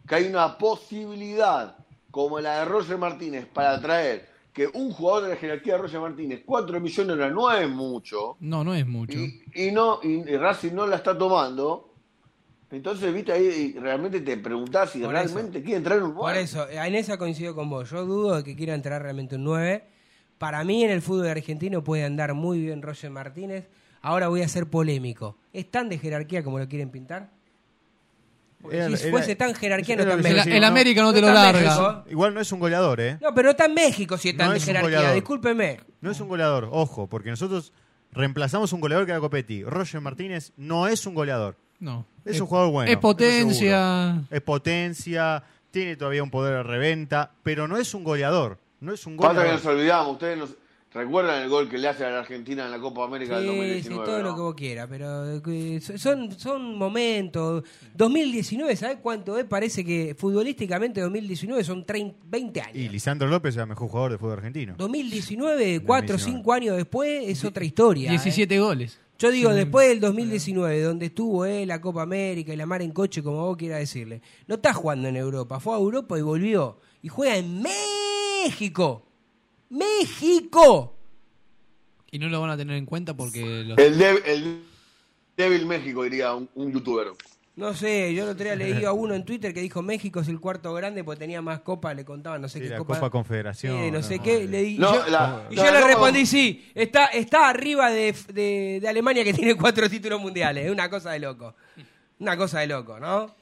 [0.07, 1.75] que hay una posibilidad
[2.11, 5.99] como la de Roger Martínez para traer que un jugador de la jerarquía de Roger
[6.01, 9.17] Martínez, 4 millones de dólares, no es mucho, No, no es mucho.
[9.17, 11.88] y, y no y Racing no la está tomando,
[12.71, 16.41] entonces, viste, ahí y realmente te preguntás si Por realmente quieren traer un Por nueve.
[16.41, 17.89] eso, en esa coincido con vos.
[17.89, 19.83] Yo dudo de que quiera entrar realmente un 9.
[20.37, 23.67] Para mí en el fútbol argentino puede andar muy bien Roger Martínez.
[24.01, 25.35] Ahora voy a ser polémico.
[25.51, 27.29] ¿Es tan de jerarquía como lo quieren pintar?
[28.71, 30.49] Era- si era- fuese tan jerarquía no yo México.
[30.49, 31.61] el América no no te lo larga.
[31.61, 32.03] México.
[32.09, 33.17] Igual no es un goleador, ¿eh?
[33.21, 35.11] No, pero no está en México si es tan No de es jerarquía.
[35.13, 35.79] Discúlpeme.
[36.01, 37.71] No es un goleador, ojo, porque nosotros
[38.11, 39.63] reemplazamos un goleador que era Copetti.
[39.63, 41.55] Roger Martínez no es un goleador.
[41.79, 42.05] No.
[42.25, 42.91] Es un jugador bueno.
[42.91, 44.21] Es potencia.
[44.29, 48.57] Es potencia, tiene todavía un poder de reventa, pero no es un goleador.
[48.81, 49.63] No es un Pasa que goleador.
[49.63, 50.55] nos olvidamos, ustedes nos...
[50.93, 53.51] recuerdan el gol que le hace a la Argentina en la Copa América del Sí,
[53.51, 53.57] sí,
[53.89, 54.05] 2019.
[54.05, 54.23] todo ¿no?
[54.29, 57.63] lo que vos quieras, pero eh, son, son momentos.
[57.95, 59.45] 2019, ¿sabes cuánto es?
[59.45, 62.75] Parece que futbolísticamente 2019 son 30, 20 años.
[62.75, 64.75] Y Lisandro López es el mejor jugador de fútbol argentino.
[64.77, 66.37] 2019, 4 o 2019.
[66.43, 68.07] 5 años después, es otra historia.
[68.07, 68.11] ¿eh?
[68.11, 68.99] 17 goles.
[69.19, 72.91] Yo digo, después del 2019, donde estuvo eh, la Copa América y la mar en
[72.91, 76.77] coche, como vos quieras decirle, no está jugando en Europa, fue a Europa y volvió.
[77.01, 79.03] Y juega en México.
[79.69, 80.95] ¡México!
[82.11, 84.63] Y no lo van a tener en cuenta porque los- El, de- el
[85.37, 87.07] débil México, diría un, un youtuber.
[87.59, 90.27] No sé, yo el otro día leí a uno en Twitter que dijo México es
[90.29, 92.95] el cuarto grande porque tenía más copas, le contaban no sé Sí, qué la copa.
[92.95, 94.45] Copa Confederación, Sí, no sé no, qué.
[94.45, 97.49] no, le di- No, yo, la- y la yo le Copa- respondí, sí, está, está
[97.49, 100.65] arriba de, de- de Alemania que tiene cuatro títulos mundiales.
[100.65, 101.55] Es una cosa de loco.
[102.19, 103.35] Una cosa de loco, ¿no?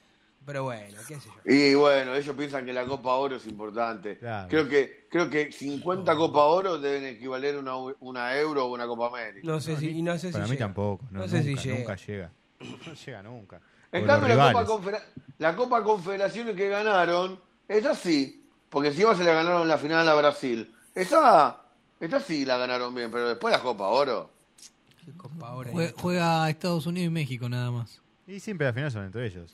[0.45, 1.51] Pero bueno, qué sé yo.
[1.53, 4.17] Y bueno, ellos piensan que la Copa Oro es importante.
[4.17, 4.47] Claro.
[4.47, 8.87] Creo que creo que 50 Copa Oro deben equivaler a una, una Euro o una
[8.87, 9.41] Copa América.
[9.45, 10.65] No sé si, y no sé si Para mí llega.
[10.65, 11.05] tampoco.
[11.11, 11.79] No, No sé nunca, si llega.
[11.79, 12.31] nunca llega.
[12.87, 13.61] No llega nunca.
[13.91, 15.03] En cambio, la Copa, Confera-
[15.39, 20.07] la Copa Confederaciones que ganaron, esa sí, porque encima se la ganaron en la final
[20.07, 20.73] a Brasil.
[20.93, 21.61] Esa,
[21.99, 24.29] esa sí la ganaron bien, pero después la Copa Oro.
[25.05, 28.01] Qué Copa jue- juega Estados Unidos y México nada más.
[28.27, 29.53] Y siempre al final son entre ellos.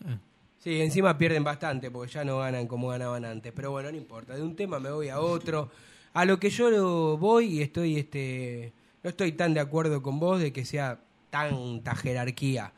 [0.58, 3.52] Sí, encima pierden bastante porque ya no ganan como ganaban antes.
[3.56, 4.34] Pero bueno, no importa.
[4.34, 5.70] De un tema me voy a otro.
[6.14, 10.40] A lo que yo voy y estoy, este, no estoy tan de acuerdo con vos
[10.40, 12.72] de que sea tanta jerarquía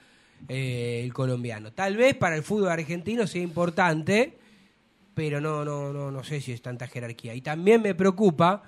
[0.48, 1.72] eh, el colombiano.
[1.74, 4.38] Tal vez para el fútbol argentino sea importante,
[5.14, 7.34] pero no, no, no, no sé si es tanta jerarquía.
[7.34, 8.64] Y también me preocupa,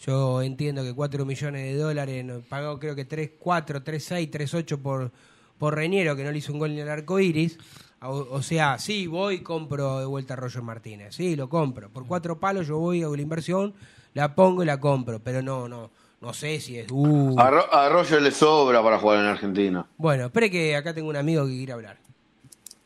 [0.00, 4.54] yo entiendo que 4 millones de dólares, pagó creo que 3, 4, 3, 6, 3,
[4.54, 5.12] 8 por,
[5.58, 7.58] por Reñero, que no le hizo un gol ni el arco iris.
[8.04, 11.14] O, sea, sí, voy compro de vuelta a Roger Martínez.
[11.14, 11.88] Sí, lo compro.
[11.88, 13.74] Por cuatro palos yo voy, hago la inversión,
[14.12, 15.20] la pongo y la compro.
[15.20, 16.86] Pero no, no, no sé si es...
[16.90, 17.34] Uh.
[17.38, 19.84] A, Ro- a Roger le sobra para jugar en Argentina.
[19.98, 21.98] Bueno, espere que acá tengo un amigo que quiere hablar.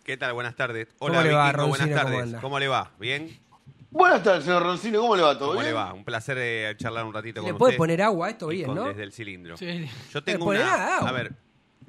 [0.02, 0.32] ¿Qué tal?
[0.32, 0.88] Buenas tardes.
[0.98, 1.96] ¿Cómo Hola, le va, buenas Roncino?
[1.96, 2.40] ¿Cómo tardes.
[2.40, 2.90] ¿Cómo le va?
[2.98, 3.38] ¿Bien?
[3.90, 5.00] Buenas tardes, señor Roncino.
[5.00, 5.36] ¿Cómo le va?
[5.38, 5.66] ¿Todo ¿Cómo bien?
[5.66, 5.92] le va?
[5.92, 7.78] Un placer eh, charlar un ratito ¿Le con puede usted.
[7.78, 8.84] poner agua a esto bien, con no?
[8.84, 9.56] Desde el cilindro.
[9.56, 9.86] Sí.
[10.12, 10.70] Yo tengo pone una...
[10.70, 11.08] nada, agua.
[11.08, 11.32] A ver,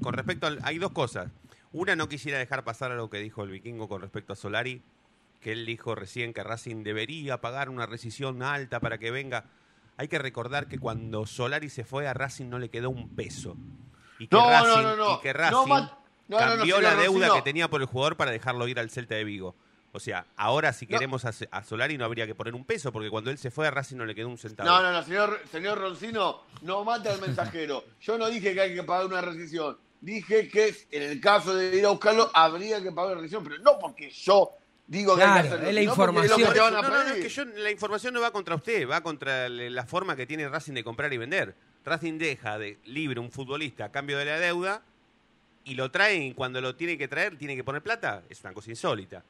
[0.02, 0.60] con respecto al...
[0.64, 1.30] Hay dos cosas.
[1.72, 4.82] Una, no quisiera dejar pasar a lo que dijo el vikingo con respecto a Solari,
[5.40, 9.46] que él dijo recién que Racing debería pagar una rescisión alta para que venga.
[9.98, 13.56] Hay que recordar que cuando Solari se fue a Racing no le quedó un peso.
[14.20, 15.16] Y que No, Racing, no, no.
[15.16, 15.88] y que Racing
[16.30, 19.56] cambió la deuda que tenía por el jugador para dejarlo ir al Celta de Vigo.
[19.94, 23.10] O sea, ahora si queremos a, a Solari no habría que poner un peso, porque
[23.10, 24.70] cuando él se fue a Racing no le quedó un centavo.
[24.70, 27.84] No, no, no, señor, señor Roncino, no mate al mensajero.
[28.02, 29.78] Yo no dije que hay que pagar una rescisión.
[30.00, 33.58] Dije que en el caso de ir a buscarlo habría que pagar una rescisión, pero
[33.60, 34.52] no porque yo
[34.88, 36.41] digo Claro, es la información.
[36.41, 39.86] No, no, no, es que yo, la información no va contra usted, va contra la
[39.86, 41.56] forma que tiene Racing de comprar y vender.
[41.86, 44.82] Racing deja de libre un futbolista a cambio de la deuda
[45.63, 48.23] y lo traen y cuando lo tiene que traer tiene que poner plata.
[48.30, 49.23] Es una cosa insólita.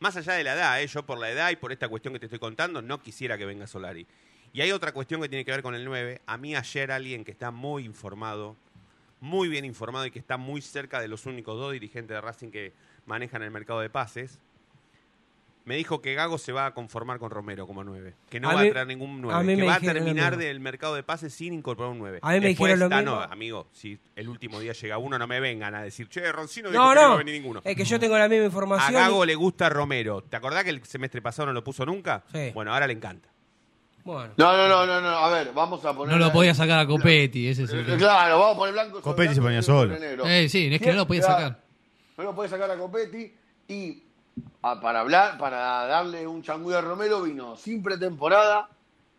[0.00, 0.86] Más allá de la edad, ¿eh?
[0.86, 3.44] yo por la edad y por esta cuestión que te estoy contando, no quisiera que
[3.44, 4.06] venga Solari.
[4.52, 6.22] Y hay otra cuestión que tiene que ver con el 9.
[6.26, 8.56] A mí ayer alguien que está muy informado,
[9.20, 12.50] muy bien informado y que está muy cerca de los únicos dos dirigentes de Racing
[12.50, 12.72] que
[13.06, 14.40] manejan el mercado de pases,
[15.64, 18.14] me dijo que Gago se va a conformar con Romero como 9.
[18.28, 19.44] Que no A va mí- a traer ningún a 9.
[19.44, 22.18] mí Que me va a terminar del mercado de pases sin incorporar un 9.
[22.22, 23.32] A mí me Después, dijeron lo ah, no, mismo.
[23.32, 26.72] amigo, si el último día llega uno, no me vengan a decir, che, Roncino No,
[26.72, 27.14] dijo que no va no.
[27.14, 27.60] a venir ninguno.
[27.64, 28.92] Es que yo tengo la misma A información.
[28.94, 30.22] Gago y- le gusta Romero.
[30.22, 32.24] ¿Te acordás que el semestre pasado no lo puso nunca?
[32.32, 32.50] Sí.
[32.54, 33.28] Bueno, ahora le encanta.
[34.02, 34.32] Bueno.
[34.38, 36.16] No, no, no, no, no, a ver, vamos a poner...
[36.16, 37.98] No lo podía sacar a Copetti, ese es el Eh, tema.
[37.98, 40.26] Claro, vamos a poner blanco Copetti se blanco, ponía negro solo.
[40.34, 41.60] Eh, sí, es que no lo podía Claro, sacar.
[42.16, 43.32] No lo puede sacar a Copetti
[43.68, 44.02] y
[44.62, 48.68] a- para hablar, para darle un changüí a Romero vino sin pretemporada,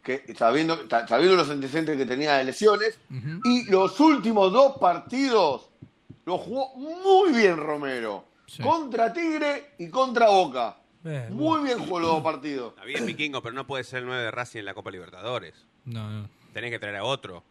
[0.03, 2.99] que sabiendo, sabiendo los antecedentes que tenía de lesiones,
[3.43, 5.69] y los últimos dos partidos
[6.25, 8.25] los jugó muy bien Romero.
[8.47, 8.61] Sí.
[8.63, 10.75] Contra Tigre y contra Boca.
[11.03, 12.73] Bien, Muy bien jugó los dos partidos.
[12.73, 15.53] Está bien, Vikingo, pero no puede ser el 9 de Racing en la Copa Libertadores.
[15.85, 16.29] No, no.
[16.53, 17.43] Tenés que traer a otro.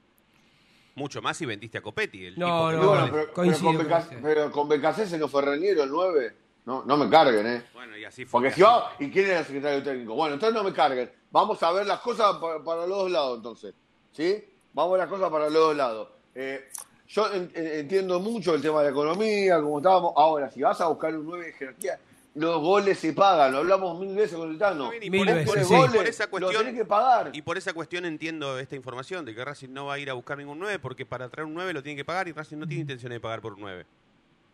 [0.95, 2.27] Mucho más si vendiste a Copetti.
[2.27, 6.37] El No, tipo no, pero, con Becas- pero con Becasese no fue Reñero el 9.
[6.67, 7.63] No, no me carguen, ¿eh?
[7.75, 8.33] Bueno, y así fue.
[8.41, 10.15] Porque que si va, ¿y quién era el secretario técnico?
[10.15, 11.11] Bueno, entonces no me carguen.
[11.31, 13.75] Vamos a ver las cosas para, para los dos lados, entonces.
[14.13, 14.45] ¿Sí?
[14.73, 16.09] Vamos a ver las cosas para los dos lados.
[16.35, 16.69] Eh,
[17.09, 20.13] yo en- en- entiendo mucho el tema de la economía, como estábamos.
[20.17, 21.99] Ahora, si vas a buscar un 9 de jerarquía,
[22.35, 23.51] los goles se pagan.
[23.53, 24.93] Lo hablamos mil veces con el Tano.
[24.95, 27.31] Y Mil por, veces, por- esa cuestión, que pagar.
[27.33, 30.13] y por esa cuestión entiendo esta información de que Racing no va a ir a
[30.13, 32.67] buscar ningún 9 porque para traer un 9 lo tiene que pagar y Racing no
[32.69, 33.85] tiene intención de pagar por un 9.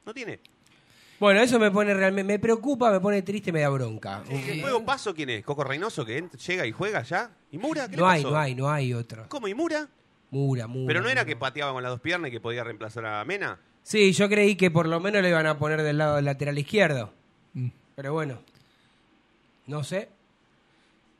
[0.07, 0.41] No tiene.
[1.19, 4.23] Bueno, eso me pone realmente, me preocupa, me pone triste, me da bronca.
[4.29, 5.45] ¿El juego paso quién es?
[5.45, 7.31] ¿Coco Reynoso que llega y juega ya?
[7.51, 7.87] ¿Y Mura?
[7.89, 8.35] ¿Qué le No hay, pasó?
[8.35, 9.25] no hay, no hay otro.
[9.29, 9.49] ¿Cómo?
[9.49, 9.89] ¿Y Mura?
[10.31, 10.87] Mura, Mura.
[10.89, 11.25] ¿Pero no era Mura.
[11.25, 13.59] que pateaba con las dos piernas y que podía reemplazar a Mena?
[13.83, 16.59] Sí, yo creí que por lo menos le iban a poner del lado del lateral
[16.59, 17.13] izquierdo.
[17.55, 17.69] Mm.
[17.95, 18.41] Pero bueno,
[19.67, 20.09] no sé.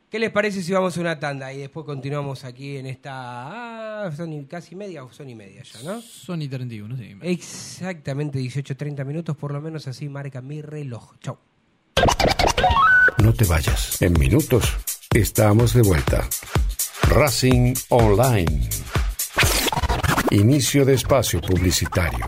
[0.09, 4.05] ¿Qué les parece si vamos a una tanda y después continuamos aquí en esta...
[4.05, 6.01] Ah, son y- casi media o son y media ya, ¿no?
[6.01, 7.17] Sony 31, sí.
[7.21, 11.15] Exactamente 18-30 minutos, por lo menos así marca mi reloj.
[11.19, 11.37] Chau.
[13.17, 14.01] No te vayas.
[14.01, 14.73] En minutos
[15.13, 16.25] estamos de vuelta.
[17.09, 18.69] Racing Online.
[20.31, 22.27] Inicio de espacio publicitario.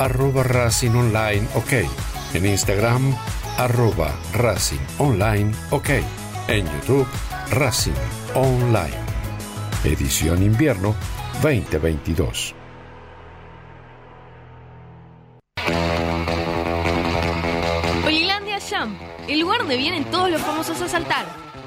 [0.00, 1.72] arroba Racing Online OK.
[2.32, 3.14] En Instagram,
[3.58, 5.90] arroba Racing Online OK.
[6.48, 7.06] En YouTube,
[7.50, 7.92] Racing
[8.34, 8.96] Online.
[9.84, 10.94] Edición Invierno
[11.42, 12.54] 2022.
[18.06, 21.26] Olilandia Jump, el lugar donde vienen todos los famosos a saltar.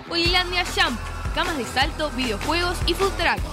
[0.09, 0.99] Olilandia Jump,
[1.35, 3.52] camas de salto, videojuegos y food truck.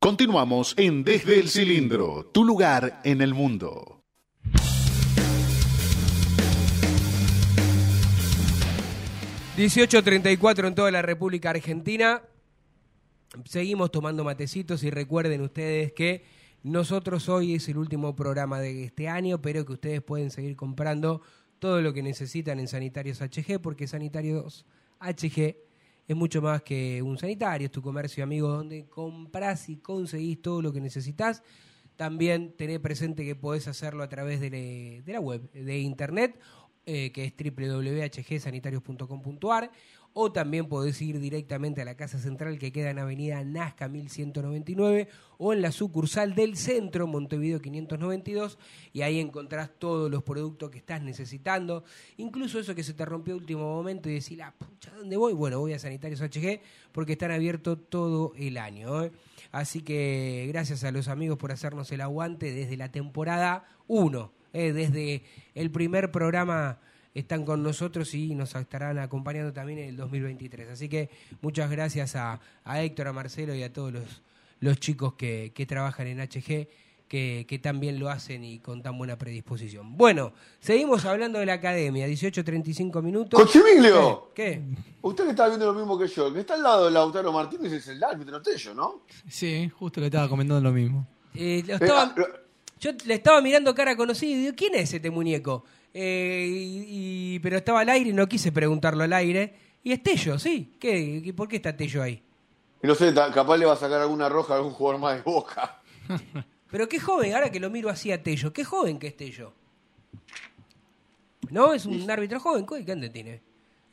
[0.00, 4.04] Continuamos en Desde el Cilindro, tu lugar en el mundo.
[4.44, 4.78] Mm.
[9.58, 12.22] 18.34 en toda la República Argentina.
[13.44, 16.24] Seguimos tomando matecitos y recuerden ustedes que
[16.62, 21.22] nosotros hoy es el último programa de este año, pero que ustedes pueden seguir comprando
[21.58, 24.64] todo lo que necesitan en Sanitarios HG, porque Sanitarios
[25.00, 25.56] HG
[26.08, 30.62] es mucho más que un sanitario, es tu comercio amigo donde compras y conseguís todo
[30.62, 31.42] lo que necesitas.
[31.96, 36.40] También tené presente que podés hacerlo a través de la web, de internet,
[36.86, 39.70] eh, que es www.hgsanitarios.com.ar,
[40.20, 45.06] o también podés ir directamente a la Casa Central que queda en Avenida Nazca 1199
[45.36, 48.58] o en la sucursal del centro, Montevideo 592,
[48.92, 51.84] y ahí encontrás todos los productos que estás necesitando,
[52.16, 55.34] incluso eso que se te rompió a último momento y decís, la pucha, ¿dónde voy?
[55.34, 59.04] Bueno, voy a Sanitarios HG porque están abiertos todo el año.
[59.04, 59.12] ¿eh?
[59.52, 64.72] Así que gracias a los amigos por hacernos el aguante desde la temporada 1, ¿eh?
[64.72, 65.22] desde
[65.54, 66.80] el primer programa
[67.18, 70.68] están con nosotros y nos estarán acompañando también en el 2023.
[70.70, 71.10] Así que
[71.40, 74.22] muchas gracias a, a Héctor, a Marcelo y a todos los,
[74.60, 76.68] los chicos que, que trabajan en HG,
[77.08, 79.96] que, que tan bien lo hacen y con tan buena predisposición.
[79.96, 83.40] Bueno, seguimos hablando de la academia, 18.35 minutos.
[83.40, 84.30] ¡Cochimilio!
[84.34, 84.60] ¿Qué?
[85.00, 87.32] Usted que está viendo lo mismo que yo, el que está al lado de Lautaro
[87.32, 89.02] Martínez es el árbitro Tello, ¿no?
[89.26, 91.06] Sí, justo le estaba comentando lo mismo.
[91.34, 92.14] Eh, lo Eh, estaba- ah,
[92.80, 95.64] yo le estaba mirando cara conocida y digo, ¿quién es este muñeco?
[96.00, 99.54] Eh, y, y- pero estaba al aire y no quise preguntarlo al aire.
[99.82, 100.76] Y es Tello, sí.
[100.78, 102.22] ¿Qué, qué- ¿Por qué está Tello ahí?
[102.82, 105.80] no sé, capaz le va a sacar alguna roja a algún jugador más de boca.
[106.70, 109.52] Pero qué joven, ahora que lo miro así a Tello, qué joven que es Tello.
[111.50, 111.72] ¿No?
[111.74, 113.40] Es un árbitro joven, ¿qué ande tiene?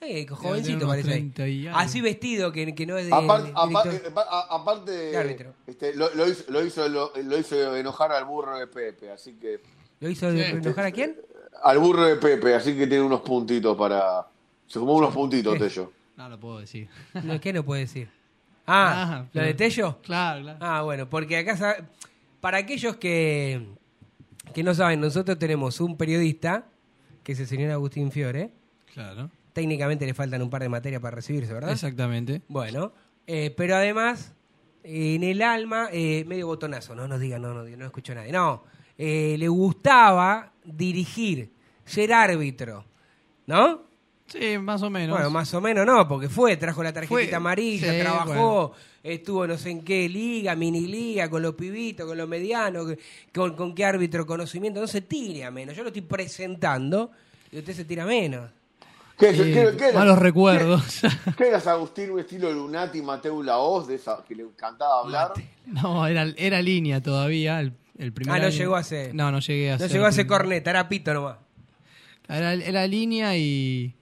[0.02, 1.08] Eh, jovencito parece.
[1.10, 1.30] ahí.
[1.32, 1.80] 30 y algo.
[1.80, 3.14] Así vestido, que, que no es de.
[3.16, 3.80] Aparte, director.
[3.80, 4.12] aparte,
[4.50, 5.54] aparte, De árbitro.
[5.66, 9.34] este, lo, lo hizo, lo, hizo, lo, lo hizo enojar al burro de Pepe, así
[9.34, 9.62] que
[10.02, 10.42] ¿Lo hizo Sí.
[10.42, 11.16] enojar a quién?
[11.64, 14.26] Al burro de Pepe, así que tiene unos puntitos para
[14.68, 15.60] se sumó unos puntitos ¿Qué?
[15.60, 15.92] Tello.
[16.18, 16.88] No lo puedo decir.
[17.24, 18.08] No, ¿Qué no puede decir?
[18.68, 20.00] Ah, Ah, ¿lo de Tello?
[20.02, 20.58] Claro, claro.
[20.62, 21.76] Ah, bueno, porque acá, sa-
[22.42, 23.64] para aquellos que,
[24.56, 26.66] que no saben, nosotros tenemos un periodista,
[27.24, 28.50] que es el señor Agustín Fiore.
[28.94, 29.30] Claro.
[29.54, 31.72] Técnicamente le faltan un par de materias para recibirse, ¿verdad?
[31.72, 32.42] Exactamente.
[32.48, 32.92] Bueno,
[33.28, 34.34] eh, pero además,
[34.84, 38.32] en el alma, eh, medio botonazo, no nos digan, no, no, no escucho a nadie.
[38.32, 38.64] No,
[38.98, 41.52] eh, le gustaba dirigir,
[41.86, 42.86] ser árbitro,
[43.48, 43.84] ¿no?
[44.28, 45.16] Sí, más o menos.
[45.16, 48.72] Bueno, más o menos no, porque fue, trajo la tarjetita Fue, amarilla, sí, trabajó,
[49.04, 52.88] estuvo no sé en qué liga, mini liga, con los pibitos, con los medianos,
[53.34, 55.76] con, con qué árbitro conocimiento, no se tire a menos.
[55.78, 57.12] Yo lo estoy presentando
[57.52, 58.50] y usted se tira menos.
[59.18, 61.02] ¿Qué, qué- qué era- malos recuerdos.
[61.02, 65.34] ¿Qué, qué eras Agustín, un estilo Lunati, Mateo Laoz, de esa que le encantaba hablar?
[65.68, 67.60] no, era, era línea todavía.
[67.62, 68.56] El, el primer Ah, no año.
[68.58, 71.14] llegó a ser- No, no llegué a No ser llegó a ser corneta, era pito
[71.14, 71.38] nomás.
[72.28, 73.96] Era, era línea y.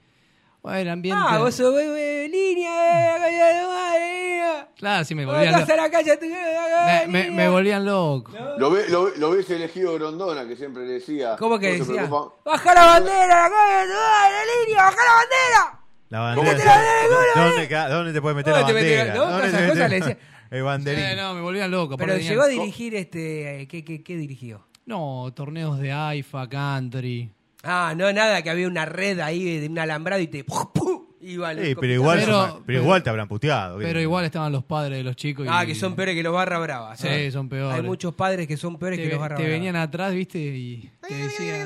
[0.62, 1.22] Bueno, el ambiente.
[1.28, 5.68] Ah, vos sos eh, eh, línea, eh, calle de madre, Claro, sí, me volvían, estás
[5.68, 8.32] lo- en la calle, tú- me, me- me volvían loco.
[8.58, 11.36] Lo, ve, lo, lo ves elegido Grondona, que siempre le decía.
[11.38, 12.08] ¿Cómo que no se decía?
[12.08, 12.34] preocupa.
[12.46, 14.36] ¡Baja la bandera, la calle de tu madre,
[14.66, 15.80] línea, baja la bandera!
[16.10, 16.58] La ¿Cómo bandera.
[16.60, 18.98] te la de culo, ¿Dónde, ca- ¿Dónde te puedes meter ¿Dónde la te metes?
[19.00, 19.16] bandera?
[19.26, 20.06] No, ¿Dónde esas te cosas metes?
[20.08, 20.33] le decía.
[20.54, 21.04] El banderín.
[21.04, 21.98] Eh, no, me volvían loco.
[21.98, 23.62] Pero aparte llegó a tenían- dirigir este.
[23.62, 24.66] eh, ¿Qué, qué, qué dirigió?
[24.86, 27.32] No, torneos de AIFA, country.
[27.64, 30.44] Ah, no, nada, que había una red ahí de un alambrado y te.
[30.44, 31.04] ¡pum!
[31.22, 33.80] Iba el Sí, pero igual, Pero- pero, pero- igual te habrán puteado.
[33.80, 33.86] ¿qué?
[33.86, 35.46] Pero igual estaban los padres de los chicos.
[35.46, 37.00] y- Ah, que son peores que los barra bravas.
[37.00, 37.32] Sí, ¿no?
[37.32, 37.76] son peores.
[37.78, 40.92] Hay muchos padres que son peores Te, que los barra te venían atrás, viste, y
[41.08, 41.66] te decían.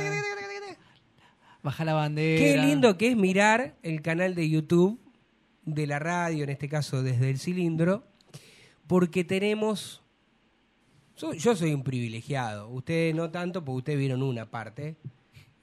[1.63, 2.39] Baja la bandera.
[2.39, 4.99] Qué lindo que es mirar el canal de YouTube
[5.65, 8.03] de la radio, en este caso desde el cilindro,
[8.87, 10.01] porque tenemos.
[11.15, 14.95] Yo soy un privilegiado, ustedes no tanto, porque ustedes vieron una parte,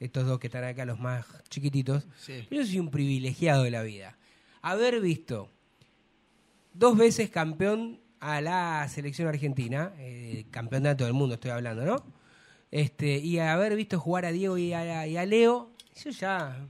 [0.00, 2.08] estos dos que están acá, los más chiquititos.
[2.18, 2.46] Sí.
[2.50, 4.18] Yo soy un privilegiado de la vida.
[4.62, 5.48] Haber visto
[6.72, 12.04] dos veces campeón a la selección argentina, eh, campeonato del mundo estoy hablando, ¿no?
[12.72, 15.70] Este, y haber visto jugar a Diego y a, y a Leo,
[16.02, 16.66] yo ya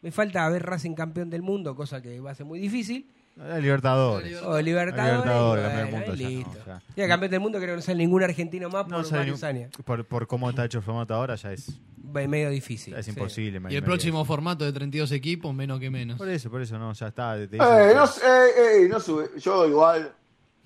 [0.00, 3.10] me falta ver Racing campeón del mundo, cosa que va a ser muy difícil.
[3.36, 4.42] Era Libertadores.
[4.42, 4.64] O Libertadores.
[4.64, 6.64] Libertadores, y campeón del bueno, mundo, ya no, listo.
[6.66, 6.82] ya.
[6.96, 9.40] Ya, campeón del mundo creo que no sale ningún argentino más por No sabe varios
[9.42, 9.70] ni- años.
[9.84, 11.80] por, por cómo está hecho el formato ahora, ya es,
[12.12, 12.94] Medio difícil.
[12.94, 13.12] es sí.
[13.12, 13.60] imposible.
[13.70, 16.18] Y el próximo formato de 32 equipos, menos que menos.
[16.18, 17.36] Por eso, por eso, no, ya está.
[17.36, 17.60] te- te Eh,
[17.94, 19.30] no, eh, eh, no sube.
[19.38, 20.12] Yo igual,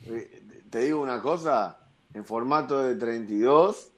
[0.06, 1.78] eh, te digo una cosa,
[2.14, 3.92] en formato de 32,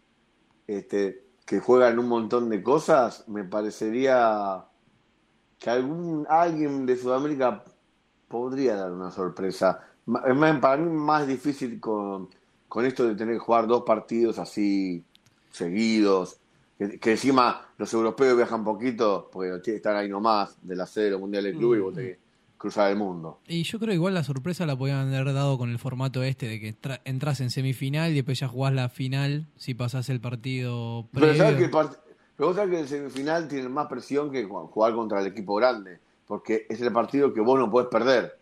[0.66, 4.64] este, que juegan un montón de cosas, me parecería
[5.58, 7.62] que algún alguien de Sudamérica
[8.28, 9.80] podría dar una sorpresa.
[10.06, 10.22] Más-
[10.60, 12.28] Para mí más difícil con,
[12.68, 15.02] con esto de tener que jugar dos partidos así
[15.50, 16.38] seguidos,
[16.78, 21.10] que, que encima los europeos viajan poquito, porque están ahí nomás de la sede de
[21.12, 22.18] los mundiales de club y vos que
[22.58, 23.38] cruzar el mundo.
[23.46, 26.60] Y yo creo igual la sorpresa la podían haber dado con el formato este de
[26.60, 31.06] que tra- entras en semifinal y después ya jugás la final si pasás el partido
[31.12, 31.98] Pero sabes que el, part-
[32.36, 35.54] Pero vos sabés que el semifinal tiene más presión que ju- jugar contra el equipo
[35.56, 38.36] grande, porque es el partido que vos no podés perder.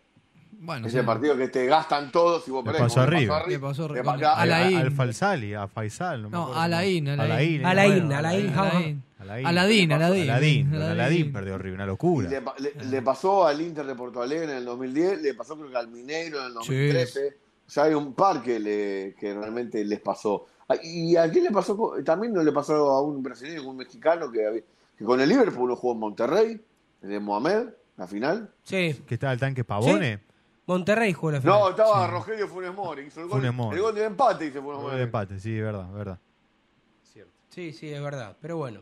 [0.57, 0.99] Bueno, es sí.
[0.99, 2.81] el partido que te gastan todos y vos perdés.
[2.81, 3.47] pasó a Como River.
[3.47, 4.41] Le pasó Le con- pa- a.
[4.41, 6.23] Al Falsali, a Faisal.
[6.23, 6.53] No, me No.
[6.53, 7.65] Alain, Alain.
[7.65, 9.03] Alain, Alain.
[9.19, 10.29] Aladín, Aladín.
[10.29, 11.33] Aladín, Aladín.
[11.33, 12.29] Perdió River, una locura.
[12.29, 15.57] le, pa- le- le pasó al Inter de Porto Alegre en el 2010, le pasó
[15.57, 17.37] creo que al Mineiro en el 2013.
[17.67, 20.45] O sea, hay un par que, le, que realmente les pasó.
[20.69, 21.93] Ah, ¿Y a quién le pasó?
[22.03, 24.61] También no le pasó a un brasileño, a un mexicano que, había-
[24.97, 26.61] que con el Liverpool lo jugó en Monterrey,
[27.07, 28.51] de Mohamed, la final.
[28.63, 30.19] Sí, Que estaba el tanque Pavone.
[30.67, 31.59] Monterrey jugó la final.
[31.59, 33.77] No, estaba Rogelio Funes Mori, hizo el gol, Funes Mori.
[33.77, 34.97] el gol de empate, dice Funes Gol Mori.
[34.97, 36.19] de empate, sí, verdad, verdad.
[37.49, 38.81] Sí, sí, es verdad, pero bueno.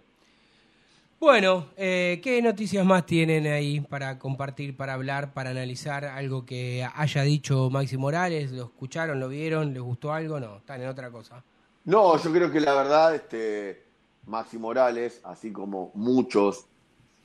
[1.20, 6.06] Bueno, eh, ¿qué noticias más tienen ahí para compartir, para hablar, para analizar?
[6.06, 10.40] Algo que haya dicho Maxi Morales, ¿lo escucharon, lo vieron, les gustó algo?
[10.40, 11.44] No, están en otra cosa.
[11.86, 13.84] No, yo creo que la verdad, este,
[14.26, 16.66] Maxi Morales, así como muchos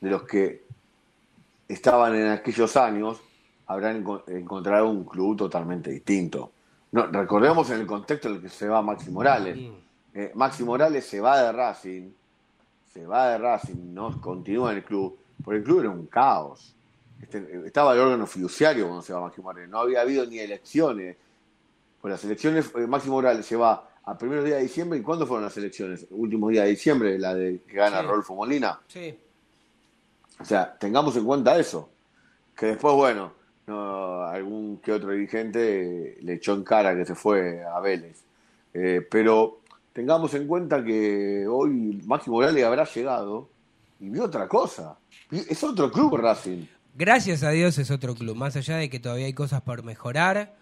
[0.01, 0.65] de los que
[1.69, 3.21] estaban en aquellos años,
[3.67, 6.51] habrán enco- encontrado un club totalmente distinto.
[6.91, 9.57] No, recordemos en el contexto en el que se va Maxi Morales.
[10.13, 12.09] Eh, Maxi Morales se va de Racing,
[12.91, 16.75] se va de Racing, no continúa en el club, porque el club era un caos.
[17.21, 21.15] Este, estaba el órgano fiduciario cuando se va Maxi Morales, no había habido ni elecciones.
[22.01, 24.97] Pues las elecciones, eh, Maxi Morales se va a primeros días de diciembre.
[24.97, 26.07] ¿Y cuándo fueron las elecciones?
[26.09, 28.07] Últimos días de diciembre, la de que gana Sí.
[28.07, 28.79] Rodolfo Molina.
[28.87, 29.19] Sí.
[30.39, 31.89] O sea, tengamos en cuenta eso.
[32.55, 33.33] Que después, bueno,
[33.67, 38.23] no, algún que otro dirigente le echó en cara que se fue a Vélez.
[38.73, 39.61] Eh, pero
[39.93, 43.49] tengamos en cuenta que hoy Maxi Morales habrá llegado
[43.99, 44.97] y vio otra cosa.
[45.31, 46.65] Es otro club Racing.
[46.95, 50.55] Gracias a Dios es otro club, más allá de que todavía hay cosas por mejorar.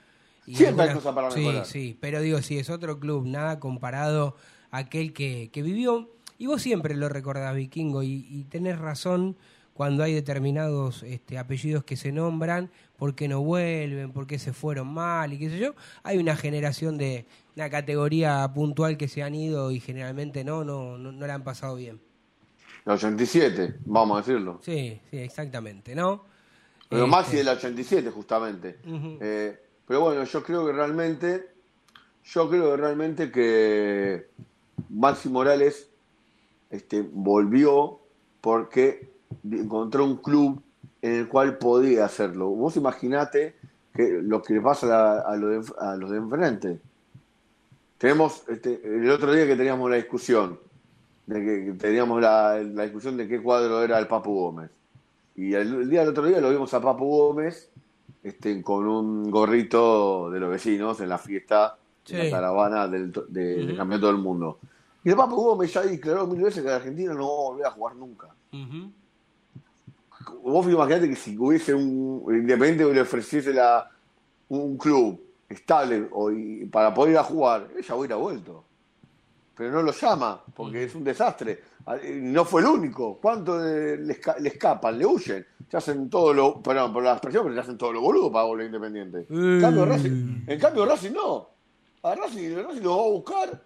[0.46, 1.66] y Siempre hay cosas para sí, mejorar.
[1.66, 4.36] Sí, pero digo, sí, es otro club, nada comparado
[4.70, 6.10] a aquel que, que vivió.
[6.38, 9.38] Y vos siempre lo recordás, Vikingo, y, y tenés razón
[9.78, 14.52] cuando hay determinados este, apellidos que se nombran, por qué no vuelven, por qué se
[14.52, 15.76] fueron mal y qué sé yo.
[16.02, 20.98] Hay una generación de una categoría puntual que se han ido y generalmente no, no,
[20.98, 22.02] no, no la han pasado bien.
[22.88, 24.60] El 87, vamos a decirlo.
[24.64, 26.26] Sí, sí, exactamente, ¿no?
[26.90, 28.80] Pero Este, Maxi del 87, justamente.
[29.22, 31.52] Eh, pero bueno, yo creo que realmente,
[32.24, 34.26] yo creo que realmente que
[34.90, 35.88] Maxi Morales
[36.72, 38.00] este, volvió
[38.42, 39.17] porque
[39.50, 40.62] encontró un club
[41.02, 42.50] en el cual podía hacerlo.
[42.50, 43.56] Vos imaginate
[43.94, 46.80] que lo que le pasa a, a lo de- a los de enfrente.
[47.98, 50.60] Tenemos, este, el otro día que teníamos la discusión,
[51.26, 54.70] de que, que teníamos la, la discusión de qué cuadro era el Papu Gómez.
[55.36, 57.70] Y el, el día del otro día lo vimos a Papu Gómez
[58.24, 62.30] este, con un gorrito de los vecinos en la fiesta de Sí.
[62.30, 63.78] la caravana del, de- del Ujú.
[63.78, 64.60] Campeonato del Mundo.
[65.04, 67.72] Y el Papu Gómez ya declaró mil veces que Argentina no va a volver a
[67.72, 68.28] jugar nunca.
[70.44, 73.90] Vos imaginate que si hubiese un Independiente que le ofreciese la,
[74.50, 78.64] un club estable o, y- para poder ir a jugar, ella hubiera vuelto.
[79.56, 81.60] Pero no lo llama, porque es un desastre.
[81.86, 83.18] Ah, y No fue el único.
[83.20, 84.98] ¿Cuánto le, le esca- le escapan?
[85.00, 85.46] Le huyen.
[85.70, 86.62] Se hacen todo lo.
[86.62, 89.26] Perdón por la expresión, pero le hacen todo lo boludo para volver Independiente.
[89.30, 91.50] En cambio, Racing, en cambio, Racing no.
[92.04, 93.64] A Racing, Racing lo va a buscar,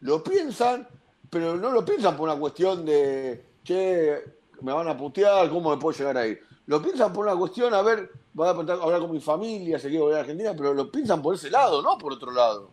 [0.00, 0.86] lo piensan,
[1.28, 4.22] pero no lo piensan por una cuestión de, che,
[4.62, 6.38] me van a putear, ¿cómo me puedo llegar ahí?
[6.66, 10.02] Lo piensan por una cuestión, a ver, voy a hablar con mi familia, se quiere
[10.02, 12.70] volver a Argentina, pero lo piensan por ese lado, no por otro lado.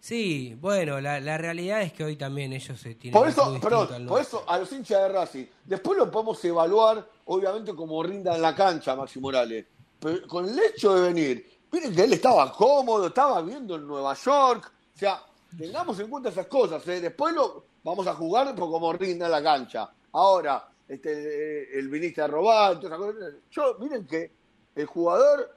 [0.00, 4.06] Sí, bueno, la, la realidad es que hoy también ellos se tienen Por eso, perdón,
[4.06, 8.42] por eso a los hinchas de Racing, después lo podemos evaluar, obviamente, como rinda en
[8.42, 9.66] la cancha Maxi Morales.
[9.98, 14.14] Pero con el hecho de venir, miren que él estaba cómodo, estaba viendo en Nueva
[14.14, 15.20] York, o sea,
[15.56, 17.00] tengamos en cuenta esas cosas, ¿eh?
[17.00, 19.90] después lo vamos a jugar por como rinda en la cancha.
[20.12, 23.34] Ahora, este, eh, el viniste a robar, todas esas cosas.
[23.50, 24.30] Yo, miren que
[24.74, 25.54] el jugador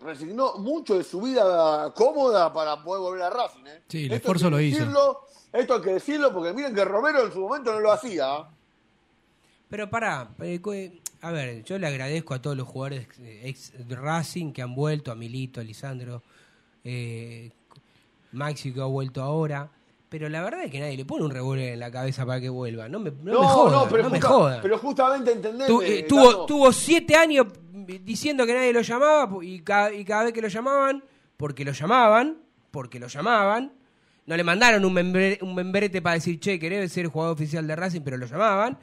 [0.00, 3.66] resignó mucho de su vida cómoda para poder volver a Racing.
[3.66, 3.82] ¿eh?
[3.88, 4.78] Sí, el Esto esfuerzo lo hizo.
[4.78, 5.20] decirlo,
[5.52, 8.46] Esto hay que decirlo porque miren que Romero en su momento no lo hacía.
[9.68, 13.72] Pero pará, eh, eh, a ver, yo le agradezco a todos los jugadores eh, ex
[13.88, 16.22] Racing que han vuelto, a Milito, a Lisandro,
[16.84, 17.50] eh,
[18.32, 19.70] Maxi que ha vuelto ahora.
[20.08, 22.48] Pero la verdad es que nadie le pone un revólver en la cabeza para que
[22.48, 22.88] vuelva.
[22.88, 24.58] No me, no me joda, pero, no me justa- joda.
[24.62, 25.66] pero justamente entendeme.
[25.66, 26.08] Tu- eh, Gato.
[26.08, 30.40] tuvo, tuvo siete años diciendo que nadie lo llamaba y cada, y cada vez que
[30.42, 31.04] lo llamaban,
[31.36, 32.38] porque lo llamaban,
[32.70, 33.72] porque lo llamaban,
[34.26, 37.76] no le mandaron un, membre- un membrete para decir, che, querés ser jugador oficial de
[37.76, 38.78] Racing, pero lo llamaban.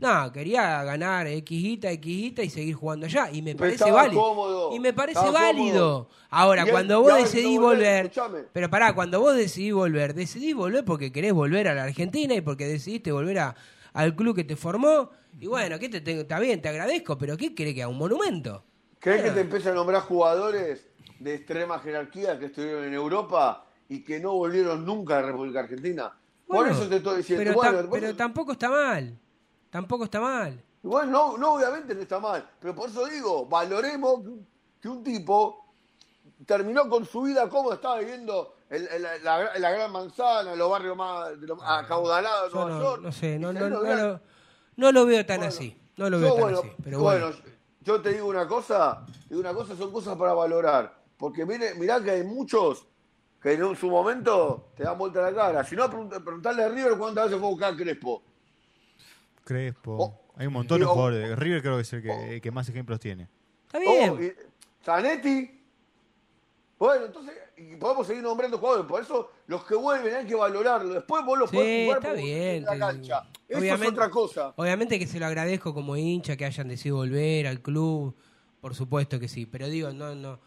[0.00, 3.30] No, quería ganar Xita, Xita y seguir jugando allá.
[3.30, 4.22] Y me parece estaba válido.
[4.22, 6.08] cómodo, y me parece estaba válido.
[6.08, 6.08] cómodo.
[6.30, 8.10] Ahora, él- cuando vos decidís volver.
[8.52, 12.40] Pero pará, cuando vos decidís volver, decidís volver porque querés volver a la Argentina y
[12.40, 13.54] porque decidiste volver a,
[13.92, 15.10] al club que te formó.
[15.40, 16.22] Y bueno, ¿qué te tengo?
[16.22, 17.90] Está bien, te agradezco, pero ¿qué querés que haga?
[17.90, 18.64] ¿Un monumento?
[18.98, 20.86] ¿Crees que te empieza a nombrar jugadores
[21.18, 25.60] de extrema jerarquía que estuvieron en Europa y que no volvieron nunca a la República
[25.60, 26.12] Argentina?
[26.46, 27.52] Por Bueno, eso te estoy diciendo.
[27.54, 29.18] Bueno, pero tampoco está mal.
[29.72, 30.62] Tampoco está mal.
[30.84, 34.20] Igual no, no, obviamente no está mal, pero por eso digo, valoremos
[34.80, 35.64] que un, tipo
[36.44, 40.52] terminó con su vida como estaba viviendo en, en la, la- en la gran manzana,
[40.52, 43.02] en los barrios más de los- acaudalados de Yo Nueva no, York.
[43.02, 44.20] no sé, no, no, lo,
[44.76, 45.78] no lo veo tan Bueno, así.
[45.96, 46.72] No lo yo, veo tan bueno, así.
[46.84, 47.30] Pero bueno.
[47.80, 51.00] yo te digo una cosa, digo una cosa, son cosas para valorar.
[51.16, 52.86] Porque mire, mirá que hay muchos
[53.40, 55.64] que en su momento te dan vuelta la cara.
[55.64, 58.22] Si no, pregunt- preguntarle a River cuántas veces fue a buscar a Crespo.
[59.44, 59.96] Crespo.
[59.98, 61.38] Oh, Hay un montón de oh, jugadores.
[61.38, 63.28] River creo que es el que, el que más ejemplos tiene.
[63.66, 64.10] Está bien.
[64.10, 65.58] Oh, Zanetti.
[66.78, 68.86] Bueno, entonces, y podemos seguir nombrando jugadores.
[68.86, 70.94] Por eso, los que vuelven hay que valorarlo.
[70.94, 72.56] Después vos los Sí, podés jugar está bien.
[72.56, 73.22] en la cancha.
[73.48, 74.52] Eso Obviamente- es otra cosa.
[74.56, 78.16] Obviamente que se lo agradezco como hincha que hayan decidido volver al club,
[78.60, 80.40] por supuesto que sí, pero digo, no no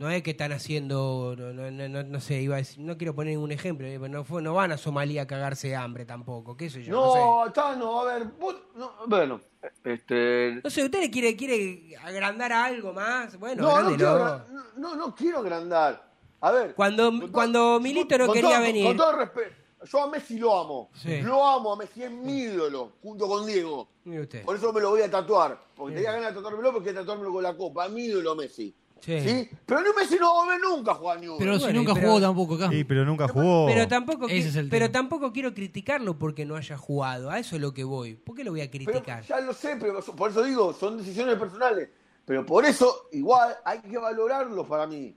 [0.00, 2.96] no es que están haciendo, no, no, no, no- no sé, iba a decir, no
[2.96, 6.06] quiero poner ningún ejemplo, eh, no, fue, no van a Somalia a cagarse de hambre
[6.06, 9.40] tampoco, qué sé yo, no, No, está, no, a ver, vos, no, bueno,
[9.84, 10.54] este...
[10.54, 10.60] sé.
[10.64, 13.38] No sé, ¿usted le quiere, quiere agrandar algo más?
[13.38, 14.44] Bueno, No, no agrándelo.
[14.48, 16.10] quiero, no, no quiero agrandar.
[16.40, 16.74] A ver.
[16.74, 20.90] Cuando, cuando Milito no quería todo- venir, Con todo respeto, yo a Messi lo amo.
[20.94, 21.20] Sí.
[21.20, 23.86] Lo amo, a Messi es mi ídolo, junto con Diego.
[24.04, 24.44] mire usted.
[24.46, 25.60] Por eso me lo voy a tatuar.
[25.76, 27.86] Porque tenía ganas de tatuármelo porque tatuármelo con la copa.
[27.90, 28.74] Mi ídolo Messi.
[29.00, 29.18] Sí.
[29.20, 29.48] Sí.
[29.66, 31.38] Pero no Messi no va a volver nunca a jugar Newell's.
[31.38, 32.68] Pero si Bueno, nunca pero- jugó tampoco acá.
[32.70, 33.66] Sí, pero nunca jugó.
[33.66, 34.92] Pero tampoco, Ese qui- es el pero tema.
[34.92, 37.30] tampoco quiero criticarlo porque no haya jugado.
[37.30, 38.14] A eso es lo que voy.
[38.14, 39.24] ¿Por qué lo voy a Pero criticar?
[39.24, 41.88] ya lo sé, pero por eso digo, son decisiones personales.
[42.24, 45.16] Pero por eso, igual, hay que valorarlo para mí.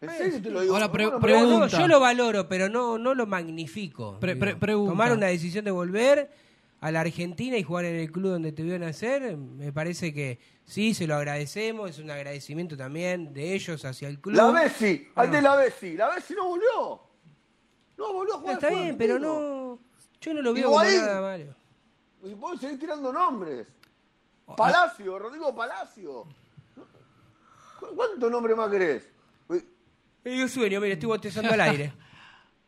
[0.00, 0.72] En serio te lo digo.
[0.74, 1.78] Ahora, pre- Bueno, Pero no, pregunta.
[1.78, 4.18] yo lo valoro, pero no, no lo magnifico.
[4.18, 4.40] Pre- digo.
[4.46, 4.92] pre- pregunta.
[4.92, 6.30] Tomar una decisión de volver
[6.80, 10.38] a la Argentina y jugar en el club donde te vio nacer, me parece que
[10.64, 14.34] sí, se lo agradecemos, es un agradecimiento también de ellos hacia el club.
[14.36, 15.26] La Messi, Ah.
[15.26, 15.96] de la Messi.
[15.96, 17.00] La Messi no volvió.
[17.98, 18.54] No volvió a jugar.
[18.54, 19.78] está bien, pero no,
[20.20, 21.54] yo no lo veo como nada malo.
[22.22, 23.66] Y puedo seguir tirando nombres.
[24.56, 26.26] Palacio, Rodrigo Palacio.
[27.78, 29.08] ¿Cu- ¿Cuántos nombres más querés?
[30.24, 31.92] Y un sueño, mire, estoy botezando al aire.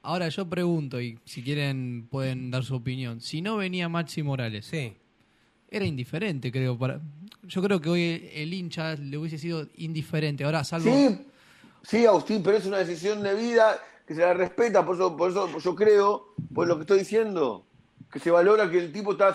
[0.02, 3.20] Ahora yo pregunto, y si quieren pueden dar su opinión.
[3.20, 4.92] Si no venía Maxi Morales, Sí.
[5.70, 6.76] era indiferente, creo.
[6.76, 7.00] para
[7.44, 10.44] Yo creo que hoy el hincha le hubiese sido indiferente.
[10.44, 10.92] Ahora, salvo.
[10.92, 11.18] Sí,
[11.82, 15.30] sí, Agustín, pero es una decisión de vida que se la respeta, por eso, por
[15.30, 17.64] eso yo creo, por lo que estoy diciendo,
[18.12, 19.34] que se valora que el tipo está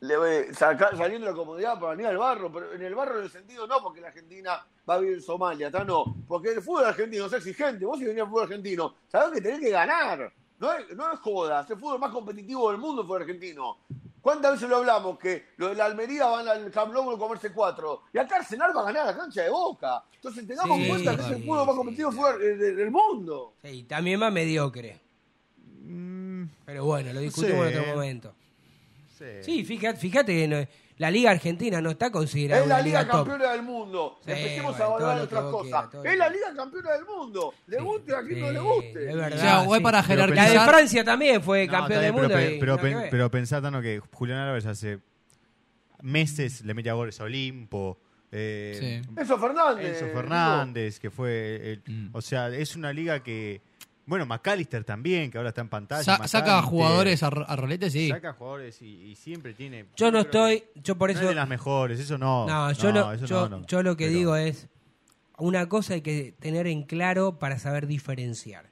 [0.00, 3.24] le- saca- saliendo de la comodidad para venir al barro, pero en el barro en
[3.24, 6.62] el sentido no porque la Argentina va a vivir en Somalia, está no, porque el
[6.62, 10.32] fútbol argentino es exigente, vos si venís al fútbol argentino, sabés que tenés que ganar,
[10.58, 13.78] no es, no es joda, es el fútbol más competitivo del mundo el fútbol argentino.
[14.20, 15.18] ¿Cuántas veces lo hablamos?
[15.18, 18.04] Que los de la Almería van al Camp Nou a comerse cuatro.
[18.10, 20.02] Y acá Arsenal va a ganar la cancha de Boca.
[20.14, 22.18] Entonces tengamos Sí, en cuenta que es el fútbol más competitivo sí.
[22.40, 23.52] eh, de- del mundo.
[23.62, 24.98] Sí, también más mediocre.
[25.82, 27.72] Mm, Pero bueno, lo discutimos Sí.
[27.74, 28.34] en otro momento.
[29.42, 29.42] Sí.
[29.42, 30.66] Sí, fíjate, fíjate que no-
[30.96, 34.20] la Liga Argentina no está considerada Es la Liga campeona del mundo.
[34.24, 35.88] Sí, Empecemos bueno, a valorar otras cosas.
[36.04, 37.52] Es la Liga campeona del mundo.
[37.66, 39.10] Le Sí, guste a quien no sí, le guste.
[39.10, 39.32] es verdad.
[39.32, 39.82] O sea, sí.
[39.82, 40.68] para Pero La de jerarquizar.
[40.68, 42.28] Francia también fue No, campeón del mundo.
[42.28, 45.00] Pero, y pero, que pen- pero pensá, Tano, que Julián Álvarez hace
[46.02, 47.98] meses le metía goles a Olimpo.
[48.30, 49.10] Eh, Sí.
[49.16, 49.86] Enzo Fernández.
[49.94, 50.16] Enzo digo.
[50.16, 51.72] Fernández, que fue.
[51.72, 52.08] el- Mm.
[52.12, 53.62] O sea, es una liga que.
[54.06, 56.02] Bueno, McAllister también, que ahora está en pantalla.
[56.04, 58.08] Sa- saca jugadores a, a rolete, sí.
[58.10, 59.86] Saca jugadores y, y siempre tiene.
[59.96, 61.22] Yo no estoy, yo por no eso...
[61.22, 62.46] es de las mejores, eso no.
[62.46, 63.66] No, yo, lo, eso yo, no, no.
[63.66, 64.68] yo lo que Pero- digo es,
[65.38, 68.70] una cosa hay que tener en claro para saber diferenciar.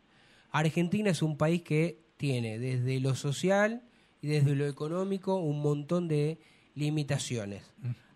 [0.50, 3.82] Argentina es un país que tiene desde lo social
[4.20, 6.38] y desde lo económico un montón de
[6.74, 7.62] limitaciones.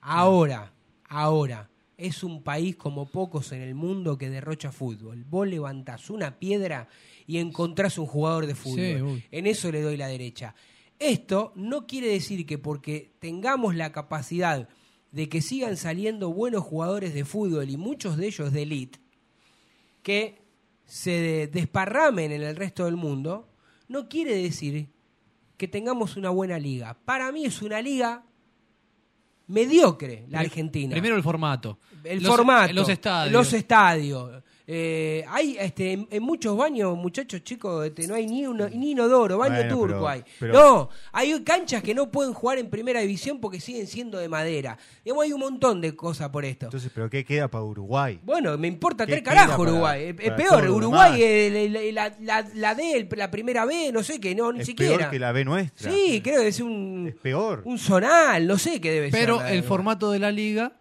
[0.01, 0.73] Ahora,
[1.09, 5.25] ahora, es un país como pocos en el mundo que derrocha fútbol.
[5.25, 6.89] Vos levantás una piedra
[7.27, 9.19] y encontrás un jugador de fútbol.
[9.19, 9.25] Sí.
[9.31, 10.55] En eso le doy la derecha.
[10.99, 14.69] Esto no quiere decir que porque tengamos la capacidad
[15.13, 18.99] de que sigan saliendo buenos jugadores de fútbol y muchos de ellos de elite,
[20.03, 20.43] que
[20.85, 23.49] se desparramen en el resto del mundo,
[23.89, 24.89] no quiere decir
[25.57, 26.99] que tengamos una buena liga.
[27.05, 28.25] Para mí es una liga
[29.49, 30.93] mediocre la Argentina.
[30.93, 31.79] Primero el formato.
[32.05, 33.33] el Los- formato, Los estadios.
[33.33, 38.47] los estadios, Eh, hay este, en, en muchos baños, muchachos chicos, este, no hay ni,
[38.49, 40.25] uno, ni inodoro, baño Bueno, turco pero- hay.
[40.41, 44.29] pero- No, hay canchas que no pueden jugar en primera división porque siguen siendo de
[44.29, 44.77] madera.
[45.05, 46.67] Digamos, hay un montón de cosas por esto.
[46.67, 48.19] Entonces, ¿pero qué queda para Uruguay?
[48.25, 50.03] Bueno, me importa ¿Qué tres queda carajos para- Uruguay.
[50.03, 54.03] Es- es para peor, Uruguay, eh, la, la, la- la D, la primera B, no
[54.03, 54.97] sé qué, no, ni es siquiera.
[54.99, 55.93] peor que la B nuestra.
[55.93, 57.63] Sí, creo que es un, Es peor.
[57.65, 59.21] un zonal, no sé qué debe ser.
[59.21, 60.73] Pero el formato de la liga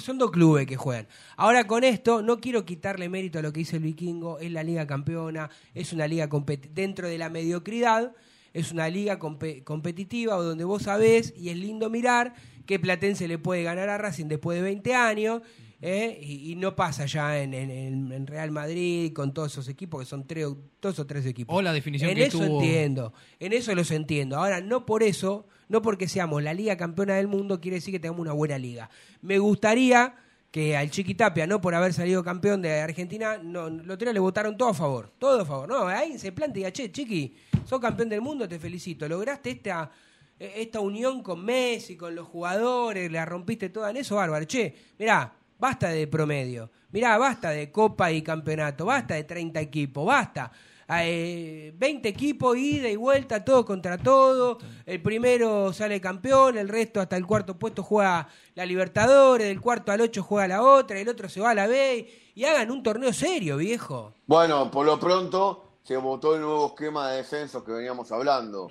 [0.00, 1.08] Son dos clubes que juegan.
[1.36, 4.38] Ahora con esto, no quiero quitarle mérito a lo que dice el vikingo.
[4.38, 6.28] Es la liga campeona, es una liga
[6.72, 8.12] dentro de la mediocridad,
[8.54, 12.34] es una liga compe- competitiva donde vos sabés y es lindo mirar
[12.66, 15.42] que Platense le puede ganar a Racing después de 20 años.
[15.80, 16.18] ¿eh?
[16.22, 20.26] Y, y no pasa ya en, en- Real Madrid con todos esos equipos que son
[20.26, 21.56] tres, o- dos o tres equipos.
[21.56, 24.36] O la definición en que eso tuvo- entiendo, en eso los entiendo.
[24.36, 28.00] Ahora, no por eso, no porque seamos la liga campeona del mundo, quiere decir que
[28.00, 28.90] tengamos una buena liga.
[29.22, 30.14] Me gustaría
[30.50, 34.56] que al Chiquitapia, no por haber salido campeón de Argentina, no, los tres le votaron
[34.56, 35.68] todo a favor, todo a favor.
[35.68, 39.06] No, ahí se planta y diga, che, Chiqui, sos campeón del mundo, te felicito.
[39.08, 39.90] Lograste esta,
[40.38, 44.46] eh, esta unión con Messi, con los jugadores, la rompiste toda en eso, bárbaro.
[44.46, 46.70] Che, mirá, basta de promedio.
[46.90, 50.50] Mirá, basta de copa y campeonato, basta de 30 equipos, basta.
[50.90, 54.58] Eh, 20 equipos, ida y vuelta, todo contra todo.
[54.86, 59.92] El primero sale campeón, el resto hasta el cuarto puesto juega la Libertadores, del cuarto
[59.92, 62.08] al ocho juega la otra, el otro se va a la B.
[62.34, 64.14] Y hagan un torneo serio, viejo.
[64.26, 68.70] Bueno, por lo pronto se votó el nuevo esquema de descensos que veníamos hablando.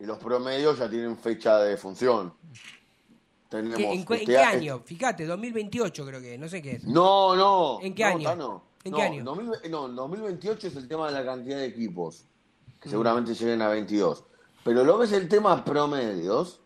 [0.00, 2.32] Y los promedios ya tienen fecha de función.
[3.48, 4.80] Tenemos ¿Qué- ¿En, cu- en este qué año?
[4.84, 6.84] Fíjate, 2028 creo que, no sé qué es.
[6.84, 7.78] No, no.
[7.82, 8.24] ¿En qué no, año?
[8.24, 8.62] Tano.
[8.84, 9.24] ¿En No, qué año?
[9.24, 12.24] 2000 no, en 2028 es el tema de la cantidad de equipos,
[12.80, 12.90] que Mm.
[12.92, 14.24] seguramente lleguen a 22.
[14.64, 16.60] Pero lo que es el tema promedios,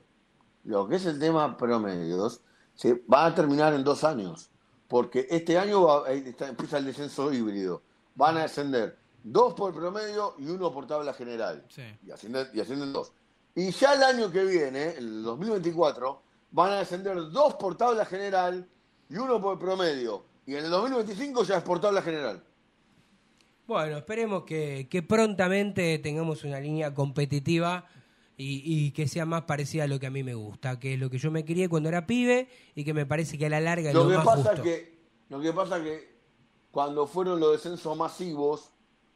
[0.64, 2.40] lo que es el tema promedios,
[2.74, 4.50] se va a terminar en dos años.
[4.88, 7.82] Porque este año va- está- empieza el descenso híbrido.
[8.14, 11.64] Van a descender dos por promedio y uno por tabla general.
[11.68, 11.82] Sí.
[12.06, 13.12] Y ascienden, y ascienden dos.
[13.54, 18.68] Y ya el año que viene, el 2024, van a descender dos por tabla general
[19.08, 20.24] y uno por promedio.
[20.46, 22.42] Y en el 2025 ya es por tabla general.
[23.66, 27.84] Bueno, esperemos que, que prontamente tengamos una línea competitiva
[28.36, 31.00] y, y que sea más parecida a lo que a mí me gusta, que es
[31.00, 33.60] lo que yo me crié cuando era pibe y que me parece que a la
[33.60, 34.62] larga es Lo lo, que más pasa justo.
[34.62, 34.96] que
[35.28, 36.16] lo que pasa que
[36.70, 38.70] cuando fueron los descensos masivos,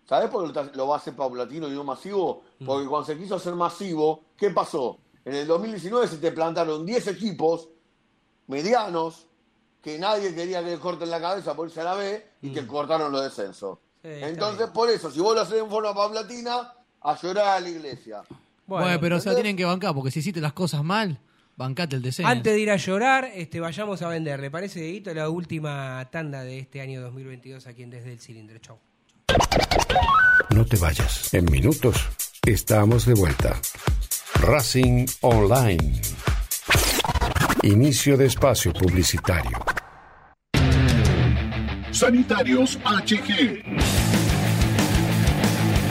[0.05, 2.43] ¿sabes por qué lo, lo va a hacer paulatino y no masivo?
[2.59, 2.66] Mm.
[2.66, 4.99] Porque cuando se quiso hacer masivo, ¿qué pasó?
[5.24, 7.68] En el 2019 se te plantaron 10 equipos
[8.49, 9.28] medianos
[9.83, 12.66] que nadie quería que le corten la cabeza por irse a la B y te
[12.66, 13.78] cortaron los descensos.
[13.78, 14.07] Mm.
[14.09, 16.72] Sí, Entonces, por eso, si vos lo haces en forma paulatina,
[17.03, 18.22] a llorar a la iglesia.
[18.66, 19.37] Bueno, Bueno, pero se la ¿entendés?
[19.43, 21.18] tienen que bancar, porque si hiciste las cosas mal,
[21.57, 22.31] bancate el descenso.
[22.31, 24.41] Antes de ir a llorar, este, vayamos a vender.
[24.41, 28.59] ¿Le parece, Dieguito, la última tanda de este año 2022 aquí en Desde el Cilindro?
[28.59, 28.78] Chau.
[30.51, 31.33] No te vayas.
[31.35, 31.97] En minutos
[32.47, 33.61] estamos de vuelta.
[34.35, 36.01] Racing Online.
[37.62, 39.58] Inicio de espacio publicitario.
[41.92, 43.99] Sanitarios HG.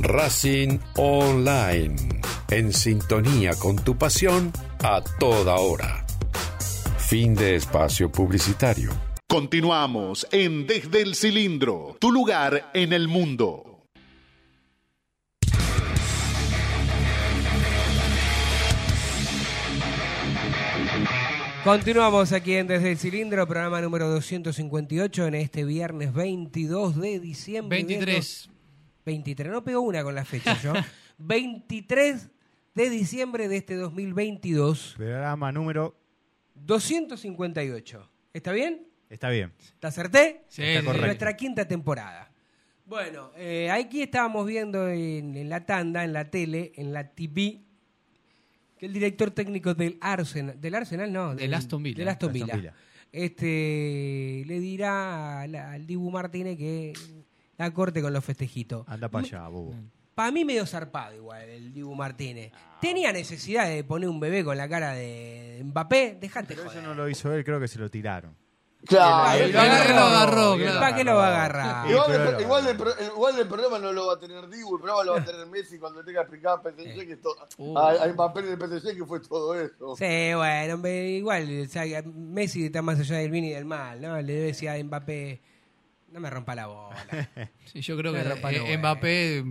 [0.00, 1.94] Racing Online.
[2.50, 6.04] En sintonía con tu pasión a toda hora.
[6.98, 8.90] Fin de espacio publicitario.
[9.28, 13.86] Continuamos en Desde el Cilindro, tu lugar en el mundo.
[21.64, 27.78] Continuamos aquí en Desde el Cilindro, programa número 258 en este viernes 22 de diciembre.
[27.78, 28.51] de 23.
[29.02, 30.72] Dos- 23, no pego una con la fecha yo.
[31.18, 32.30] 23
[32.74, 34.94] de diciembre de este 2022.
[34.96, 35.96] Programa número.
[36.54, 38.10] 258.
[38.32, 38.86] ¿Está bien?
[39.10, 39.52] Está bien.
[39.80, 40.44] ¿Te acerté?
[40.48, 41.06] Sí, Está correcto.
[41.06, 42.30] Nuestra quinta temporada.
[42.86, 47.60] Bueno, eh, aquí estábamos viendo en, en la tanda, en la tele, en la TV,
[48.78, 51.98] que el director técnico del Arsenal, del Arsenal no, Del Aston Villa.
[51.98, 52.74] del Aston Aston Villa, Villa.
[53.12, 56.92] este, le dirá al, al Dibu Martínez que
[57.62, 58.86] la corte con los festejitos.
[58.88, 59.74] Anda para allá, bobo.
[60.14, 62.52] Para mí medio zarpado igual el Dibu Martínez.
[62.80, 66.18] ¿Tenía necesidad de poner un bebé con la cara de Mbappé?
[66.20, 66.78] Dejate Pero joder.
[66.78, 68.36] eso no lo hizo él, creo que se lo tiraron.
[68.84, 69.38] Claro.
[69.40, 70.80] Él Lo agarró, lo agarró, Bien, claro.
[70.80, 71.86] ¿Para qué lo va a agarrar?
[71.86, 74.18] Sí, Igual, pero el, lo- igual, el, pro- igual el problema no lo va a
[74.18, 77.06] tener Dibu, el problema lo va a tener Messi cuando tenga que explicar a PSG
[77.06, 77.78] que to- Uh.
[77.78, 79.94] a- del PSG que fue todo eso.
[79.96, 84.16] Sí, bueno, igual, o sea, Messi está más allá del bien y del mal, ¿no?
[84.20, 85.40] Le debe decir a Mbappé,
[86.12, 86.96] no me rompa la bola.
[87.64, 88.76] Sí, yo creo que eh.
[88.78, 89.44] Mbappé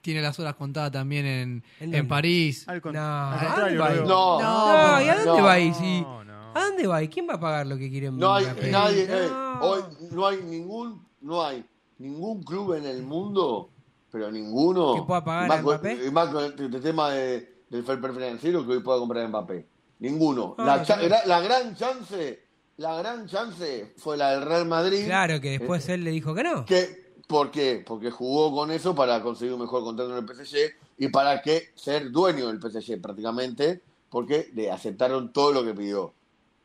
[0.00, 2.08] tiene las horas contadas también en, ¿En?
[2.08, 2.66] París.
[2.68, 5.58] Al, con- No, No, No, ¿y a dónde no, va
[6.02, 6.52] no, no.
[6.54, 7.10] ¿A dónde va ir?
[7.10, 8.70] ¿Quién va a pagar lo que quiere No hay Mbappé?
[8.70, 9.60] nadie, eh, No.
[9.60, 11.64] hoy no hay ningún, no hay
[11.98, 13.70] ningún club en el mundo,
[14.10, 16.06] pero ninguno Que pueda pagar y más a Mbappé.
[16.06, 19.28] y más con el, el tema de- del fair play financiero que hoy pueda comprar
[19.28, 19.66] Mbappé.
[19.98, 20.54] Ninguno.
[20.58, 20.92] Ah, la, sí.
[21.26, 22.45] la gran chance,
[22.78, 25.04] la gran chance fue la del Real Madrid.
[25.06, 26.64] Claro, que después Eh, él le dijo que no.
[26.64, 27.82] que, ¿Por qué?
[27.84, 31.70] Porque jugó con eso para conseguir un mejor contrato en el PSG y para que
[31.74, 36.12] ser dueño del PSG prácticamente, porque le aceptaron todo lo que pidió.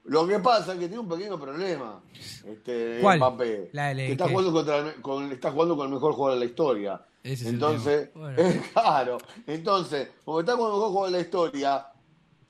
[0.05, 2.01] Lo que pasa es que tiene un pequeño problema.
[2.45, 3.17] Este, ¿Cuál?
[3.17, 6.45] Mbappé, La que está jugando, contra el- con, está jugando con el mejor jugador de
[6.45, 7.01] la historia.
[7.23, 8.31] Ese es entonces, tema.
[8.33, 8.61] Bueno.
[8.73, 9.17] claro.
[9.47, 11.85] Entonces, como está con el mejor jugador de la historia,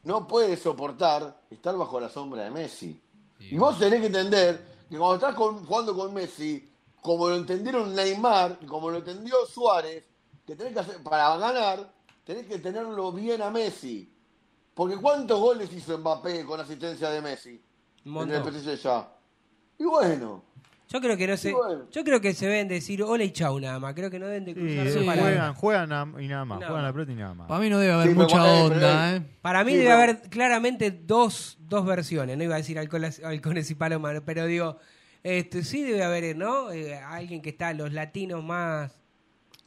[0.03, 3.01] no puede soportar estar bajo la sombra de Messi.
[3.49, 6.69] Y vos tenés que entender que cuando estás con- jugando con Messi,
[7.01, 10.03] como lo entendieron Neymar y como lo entendió Suárez,
[10.45, 11.91] que tenés que hacer, para ganar,
[12.23, 14.13] tenés que tenerlo bien a Messi.
[14.73, 17.61] Porque ¿cuántos goles hizo Mbappé con asistencia de Messi?
[18.29, 18.43] En el.
[18.43, 19.11] PSG ya.
[19.79, 20.43] Y bueno,
[20.91, 21.85] Yo creo que no se, bueno.
[21.91, 23.93] yo creo que se deben decir hola y chau nada más.
[23.93, 25.55] Creo que no deben de Sí, cruzar sí, palabras.
[25.55, 26.57] juegan, juegan y nada más.
[26.57, 27.47] Juegan la pelota y nada más.
[27.47, 29.21] Para mí no debe haber Sí, mucha eh, onda, pero- ¿eh?
[29.41, 32.37] Para mí Sí, debe pero- haber claramente dos, dos versiones.
[32.37, 34.77] No iba a decir halcones, halcones y palomas, pero digo,
[35.23, 36.71] este, sí debe haber, ¿no?
[36.71, 38.91] Eh, alguien que está, los latinos más.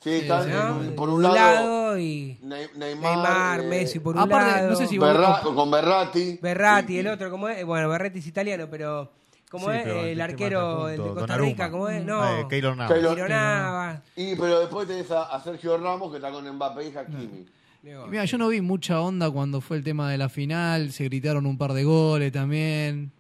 [0.01, 0.83] sí, está, ¿no?
[0.83, 4.71] eh, De por un lado, y Ne- Neymar, Neymar, eh, Messi por un aparte, lado.
[4.73, 6.39] no sé si- Berra- con Berratti.
[6.43, 7.65] Berratti, Sí, el otro, ¿cómo es?
[7.65, 9.11] Bueno, Berratti es italiano, pero
[9.59, 9.87] ¿cómo Sí, es?
[9.87, 11.37] el arquero de Costa.
[11.39, 12.05] Rica, ¿cómo es?
[12.05, 12.93] No, Ah, eh, Keylor Navas.
[12.93, 14.01] Keylor- Keylor Navas.
[14.17, 17.47] Y pero después tenés a, a Sergio Ramos que está con Mbappé y Hakimi.
[17.83, 21.05] Digo, Mira, yo no vi mucha onda cuando fue el tema de la final, se
[21.05, 23.13] gritaron un par de goles también.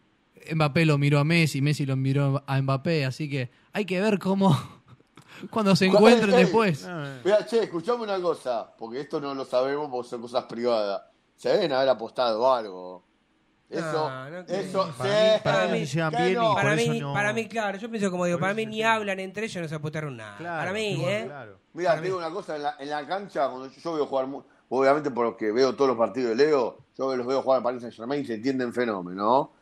[0.54, 4.18] Mbappé lo miró a Messi, Messi lo miró a Mbappé, así que hay que ver
[4.18, 4.56] cómo
[5.50, 6.86] cuando se encuentren después.
[6.88, 11.02] Ah, Mira, che, escuchame una cosa, porque esto no lo sabemos porque son cosas privadas.
[11.36, 13.02] Se deben haber apostado algo.
[13.78, 14.60] Eso, No, no creo.
[14.60, 16.18] eso, Para sí, mí- para mí que se llevan no.
[16.18, 18.66] bien y para por mí, para mí, claro, yo pienso como digo, Por para mí
[18.66, 20.36] ni hablan entre ellos, no se apostaron nada.
[20.38, 21.22] Claro, para mí, igual, ¿eh?
[21.26, 21.58] claro.
[21.74, 22.24] Mira, Para te digo mí.
[22.24, 24.26] una cosa, en la, en la cancha, cuando yo, yo veo jugar,
[24.68, 27.94] obviamente porque veo todos los partidos de Leo, yo los veo jugar al Paris Saint
[27.96, 29.52] Germain y se entienden fenómeno, ¿no?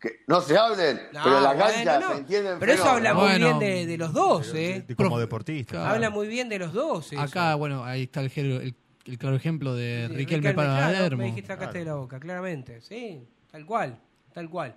[0.00, 2.12] Que no se hablen, No, pero en la bueno, cancha no.
[2.12, 3.46] se entienden Pero eso habla muy Bueno.
[3.46, 4.84] bien de, de los dos, ¿eh?
[4.86, 5.72] De- Como deportista.
[5.74, 5.94] Claro.
[5.94, 7.12] Habla muy bien de los dos.
[7.12, 7.20] eso.
[7.22, 8.74] Acá, bueno, ahí está el, el,
[9.06, 11.18] el claro ejemplo de Sí, Riquelme para claro, Palermo.
[11.18, 12.80] Me dijiste sacaste de la boca, claramente.
[12.80, 13.98] Sí, tal cual,
[14.32, 14.74] tal cual.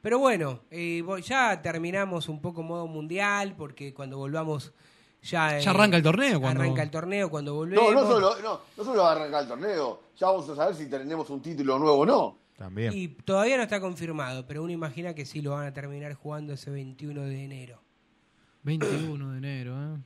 [0.00, 4.72] Pero bueno, eh, ya terminamos un poco modo mundial, porque cuando volvamos
[5.22, 5.58] ya...
[5.58, 7.92] eh, Ya arranca el torneo cuando- Arranca el torneo cuando volvemos.
[7.92, 10.74] No, no solo, no, no solo va a arrancar el torneo, ya vamos a saber
[10.76, 12.38] si tenemos un título nuevo o no.
[12.56, 12.92] También.
[12.94, 16.52] Y todavía no está confirmado, pero uno imagina que sí lo van a terminar jugando
[16.52, 17.82] ese 21 de enero.
[18.62, 19.98] 21 de enero, ¿eh?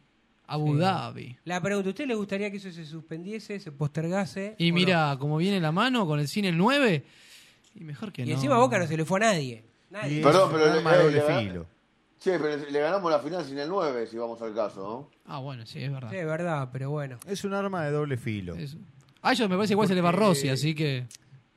[0.46, 0.78] Abu Sí.
[0.80, 1.36] Dhabi.
[1.44, 4.54] La pregunta, ¿a usted le gustaría que eso se suspendiese, se postergase?
[4.58, 7.04] Y mira, como viene la mano con el cine el 9,
[7.74, 8.28] y mejor que no?
[8.28, 8.36] Y no.
[8.36, 9.64] encima a Boca no se le fue a nadie.
[9.90, 10.22] Nadie.
[10.22, 11.66] Perdón, es pero un le- arma de eh, doble le filo.
[12.20, 15.10] Che, pero le ganamos la final sin el 9, si vamos al caso, ¿no?
[15.26, 16.10] Ah, bueno, sí, es verdad.
[16.10, 17.18] Sí, es verdad, pero bueno.
[17.26, 18.56] Es un arma de doble filo.
[19.22, 21.06] A ellos me parece igual se le va Porque- Rossi, así que...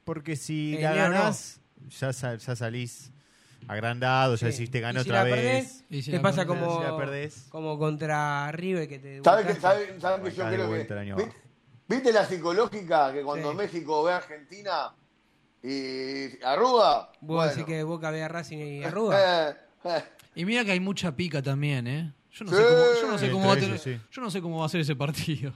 [0.03, 1.59] Porque si Eh, la Leo, ganás,
[1.99, 3.11] ya, sa- ya salís
[3.67, 4.57] agrandado, ya Sí.
[4.59, 5.35] decís, te gané Y si otra la vez.
[5.35, 7.45] perdés, Y si te la pasa perdés, como, si la perdés.
[7.49, 9.85] como contra River que te ¿Saben que, buscaste.
[9.85, 10.93] saben, saben que yo de creo vuelta que.
[10.93, 11.47] el año ¿viste, abajo.
[11.87, 13.57] viste la psicológica que cuando Sí.
[13.57, 14.93] México ve a Argentina
[15.63, 17.09] y arruga?
[17.21, 17.51] Vos bueno.
[17.51, 19.49] decís que Boca ve a Racing y arruga.
[19.51, 19.55] Eh,
[19.85, 20.03] eh.
[20.35, 22.13] Y mira que hay mucha pica también, ¿eh?
[22.31, 22.57] Yo no Sí.
[22.57, 24.07] sé cómo, yo no sé cómo va a Entre tener- ellos, sí.
[24.11, 25.53] yo no sé cómo va a ser ese partido.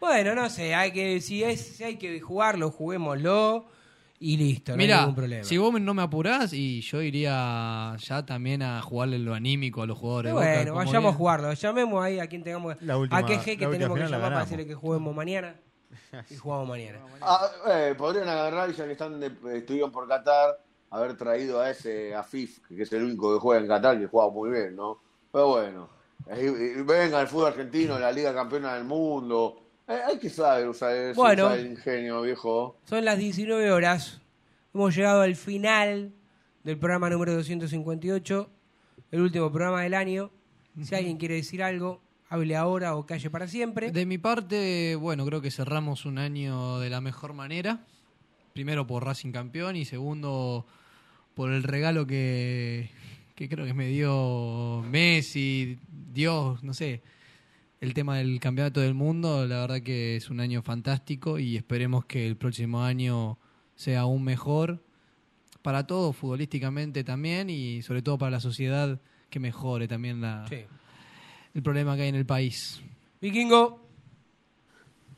[0.00, 3.66] Bueno, no sé, hay que, si, es, si hay que jugarlo, juguémoslo
[4.20, 5.44] y listo, no hay ningún problema.
[5.44, 9.86] si vos no me apurás, y yo iría ya también a jugarle lo anímico a
[9.86, 10.32] los jugadores.
[10.34, 11.52] Pero Boca, bueno, vayamos a jugarlo.
[11.52, 12.80] Llamemos ahí a quien tengamos.
[12.82, 15.14] La última- a qué G la que última tenemos que llamar para decirle que juguemos
[15.14, 15.54] mañana.
[16.30, 17.00] Y jugamos mañana.
[17.20, 20.58] Ah, eh, podrían agarrar, ya que están de- estuvieron por Qatar,
[20.90, 24.30] haber traído a ese Afif, que es el único que juega en Qatar, que juega
[24.30, 25.00] muy bien, ¿no?
[25.32, 25.88] Pero bueno,
[26.28, 29.62] eh, venga el fútbol argentino, la Liga Campeona del Mundo.
[29.86, 31.46] Eh, hay que saber usar, Bueno.
[31.46, 32.76] usar el ingenio, viejo.
[32.84, 34.20] Son las 19 horas.
[34.74, 36.12] Hemos llegado al final
[36.64, 38.50] del programa número 258,
[39.10, 40.30] el último programa del año.
[40.82, 43.90] Si alguien quiere decir algo, hable ahora o calle para siempre.
[43.90, 47.84] De mi parte, bueno, creo que cerramos un año de la mejor manera.
[48.52, 50.66] Primero por Racing campeón y segundo
[51.34, 52.90] por el regalo que,
[53.34, 55.78] que creo que me dio Messi,
[56.12, 57.02] Dios, no sé,
[57.80, 59.46] el tema del campeonato del mundo.
[59.46, 63.38] La verdad que es un año fantástico y esperemos que el próximo año
[63.76, 64.82] sea aún mejor
[65.62, 69.00] para todos, futbolísticamente también y sobre todo para la sociedad
[69.30, 70.64] que mejore también la, Sí.
[71.54, 72.80] El problema que hay en el país.
[73.20, 73.80] Vikingo,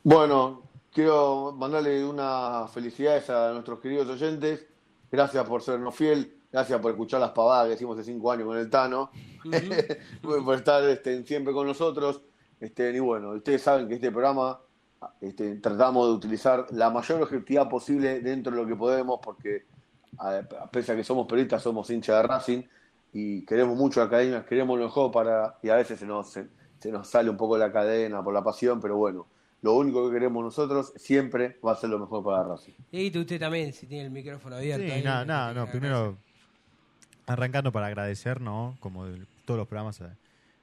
[0.03, 4.65] Bueno, quiero mandarle unas felicidades a nuestros queridos oyentes.
[5.11, 6.37] Gracias por sernos fiel.
[6.51, 9.11] Gracias por escuchar las pavadas que hicimos hace cinco años con el Tano.
[10.21, 12.21] por estar este, siempre con nosotros.
[12.59, 14.59] Este, y bueno, ustedes saben que este programa
[15.19, 19.65] este, tratamos de utilizar la mayor objetividad posible dentro de lo que podemos, porque
[20.17, 22.63] a, a pesar de que somos periodistas, somos hinchas de Racing
[23.13, 25.57] y queremos mucho la academia, queremos lo mejor para.
[25.61, 26.47] y a veces se nos, se,
[26.79, 29.27] se nos sale un poco la cadena por la pasión, pero bueno,
[29.61, 32.73] lo único que queremos nosotros siempre va a ser lo mejor para Racing.
[32.91, 34.83] y usted también, si tiene el micrófono abierto.
[34.85, 36.17] Sí, tenga no, que primero
[37.27, 38.75] arrancando para agradecer, ¿no?
[38.79, 40.01] Como de todos los programas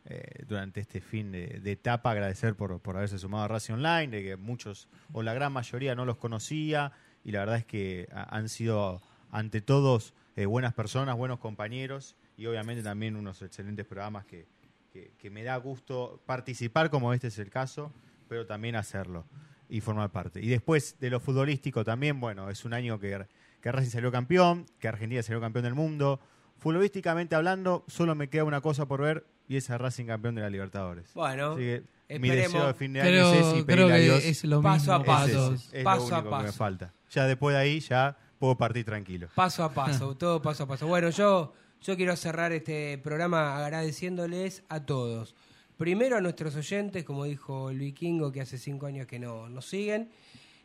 [0.06, 4.08] eh, durante este fin de, de etapa, agradecer por, por haberse sumado a Racing Online,
[4.08, 6.92] de que muchos o la gran mayoría no los conocía
[7.24, 12.16] y la verdad es que ha- han sido ante todos eh, buenas personas, buenos compañeros
[12.38, 14.46] y obviamente también unos excelentes programas que,
[14.92, 17.92] que, que me da gusto participar como este es el caso,
[18.28, 19.26] pero también hacerlo
[19.68, 20.40] y formar parte.
[20.42, 23.26] Y después de lo futbolístico también, bueno, es un año que,
[23.60, 26.20] que Racing salió campeón, que Argentina salió campeón del mundo.
[26.56, 30.42] Futbolísticamente hablando, solo me queda una cosa por ver y es a Racing campeón de
[30.42, 31.12] la Libertadores.
[31.14, 31.60] Bueno, Así
[32.08, 34.62] que mi deseo de fin de año Creo, es ese y creo que es lo
[34.62, 35.54] Paso a mismo paso.
[35.72, 36.58] es paso lo a único que me paso.
[36.58, 36.94] falta.
[37.10, 39.28] Ya después de ahí ya puedo partir tranquilo.
[39.34, 40.86] Paso a paso, todo paso a paso.
[40.86, 45.34] Bueno, yo, yo quiero cerrar este programa agradeciéndoles a todos.
[45.76, 49.68] Primero a nuestros oyentes, como dijo el vikingo, que hace cinco años que no nos
[49.68, 50.10] siguen,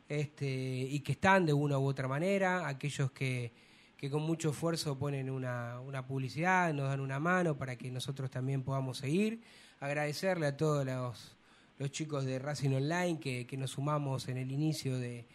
[0.10, 3.52] este, y que están de una u otra manera, aquellos que,
[3.96, 8.32] que con mucho esfuerzo ponen una, una publicidad, nos dan una mano para que nosotros
[8.32, 9.42] también podamos seguir.
[9.80, 11.36] Agradecerle a todos los,
[11.78, 15.28] los chicos de Racing Online que, que nos sumamos en el inicio de,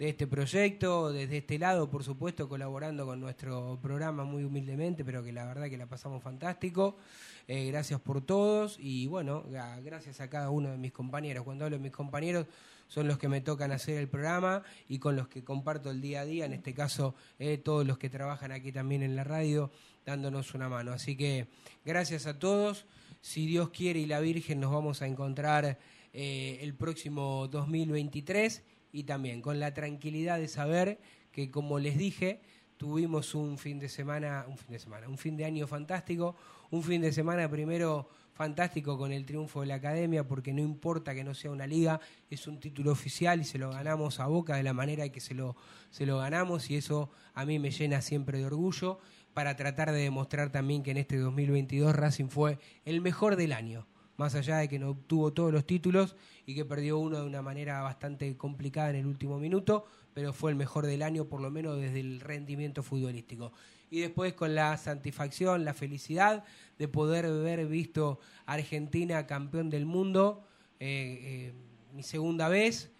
[0.00, 5.22] de este proyecto, desde este lado, por supuesto, colaborando con nuestro programa muy humildemente, pero
[5.22, 6.96] que la verdad que la pasamos fantástico.
[7.46, 9.44] Eh, gracias por todos y bueno,
[9.84, 11.44] gracias a cada uno de mis compañeros.
[11.44, 12.46] Cuando hablo de mis compañeros,
[12.88, 16.22] son los que me tocan hacer el programa y con los que comparto el día
[16.22, 19.70] a día, en este caso eh, todos los que trabajan aquí también en la radio,
[20.06, 20.92] dándonos una mano.
[20.92, 21.48] Así que
[21.84, 22.86] gracias a todos.
[23.20, 25.78] Si Dios quiere y la Virgen nos vamos a encontrar
[26.14, 30.98] eh, el próximo 2023 y también con la tranquilidad de saber
[31.32, 32.40] que, como les dije,
[32.76, 36.36] tuvimos un fin de semana, un fin de semana, un fin de año fantástico,
[36.70, 41.14] un fin de semana primero fantástico con el triunfo de la academia, porque no importa
[41.14, 44.56] que no sea una liga, es un título oficial y se lo ganamos a boca
[44.56, 45.56] de la manera que se lo,
[45.90, 48.98] se lo ganamos y eso a mí me llena siempre de orgullo
[49.34, 53.86] para tratar de demostrar también que en este 2022 Racing fue el mejor del año
[54.20, 56.14] más allá de que no obtuvo todos los títulos
[56.44, 60.50] y que perdió uno de una manera bastante complicada en el último minuto, pero fue
[60.50, 63.52] el mejor del año, por lo menos desde el rendimiento futbolístico.
[63.90, 66.44] y después con la satisfacción, la felicidad
[66.78, 70.44] de poder haber visto a Argentina campeón del mundo,
[70.78, 71.52] eh, eh,
[71.94, 72.90] mi segunda vez.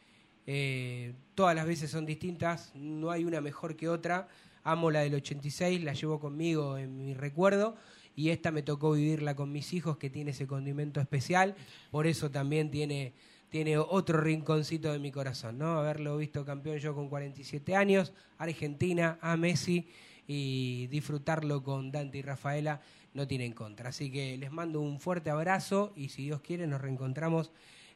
[0.47, 4.27] Eh, todas las veces son distintas, no hay una mejor que otra.
[4.64, 7.77] Amo la del 86, la llevo conmigo en mi recuerdo
[8.15, 11.55] y esta me tocó vivirla con mis hijos que tiene ese condimento especial,
[11.91, 13.15] por eso también tiene,
[13.49, 15.79] tiene otro rinconcito de mi corazón, ¿no?
[15.79, 19.89] Haberlo visto campeón yo con 47 años, Argentina, a Messi
[20.27, 22.81] y disfrutarlo con Dante y Rafaela
[23.15, 23.89] no tiene en contra.
[23.89, 27.51] Así que les mando un fuerte abrazo y si Dios quiere nos reencontramos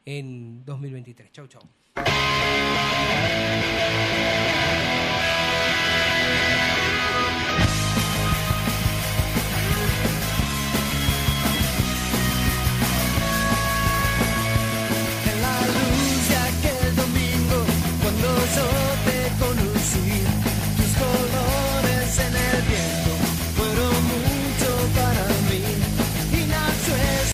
[0.04, 1.32] en 2023.
[1.32, 1.62] Chau, chau.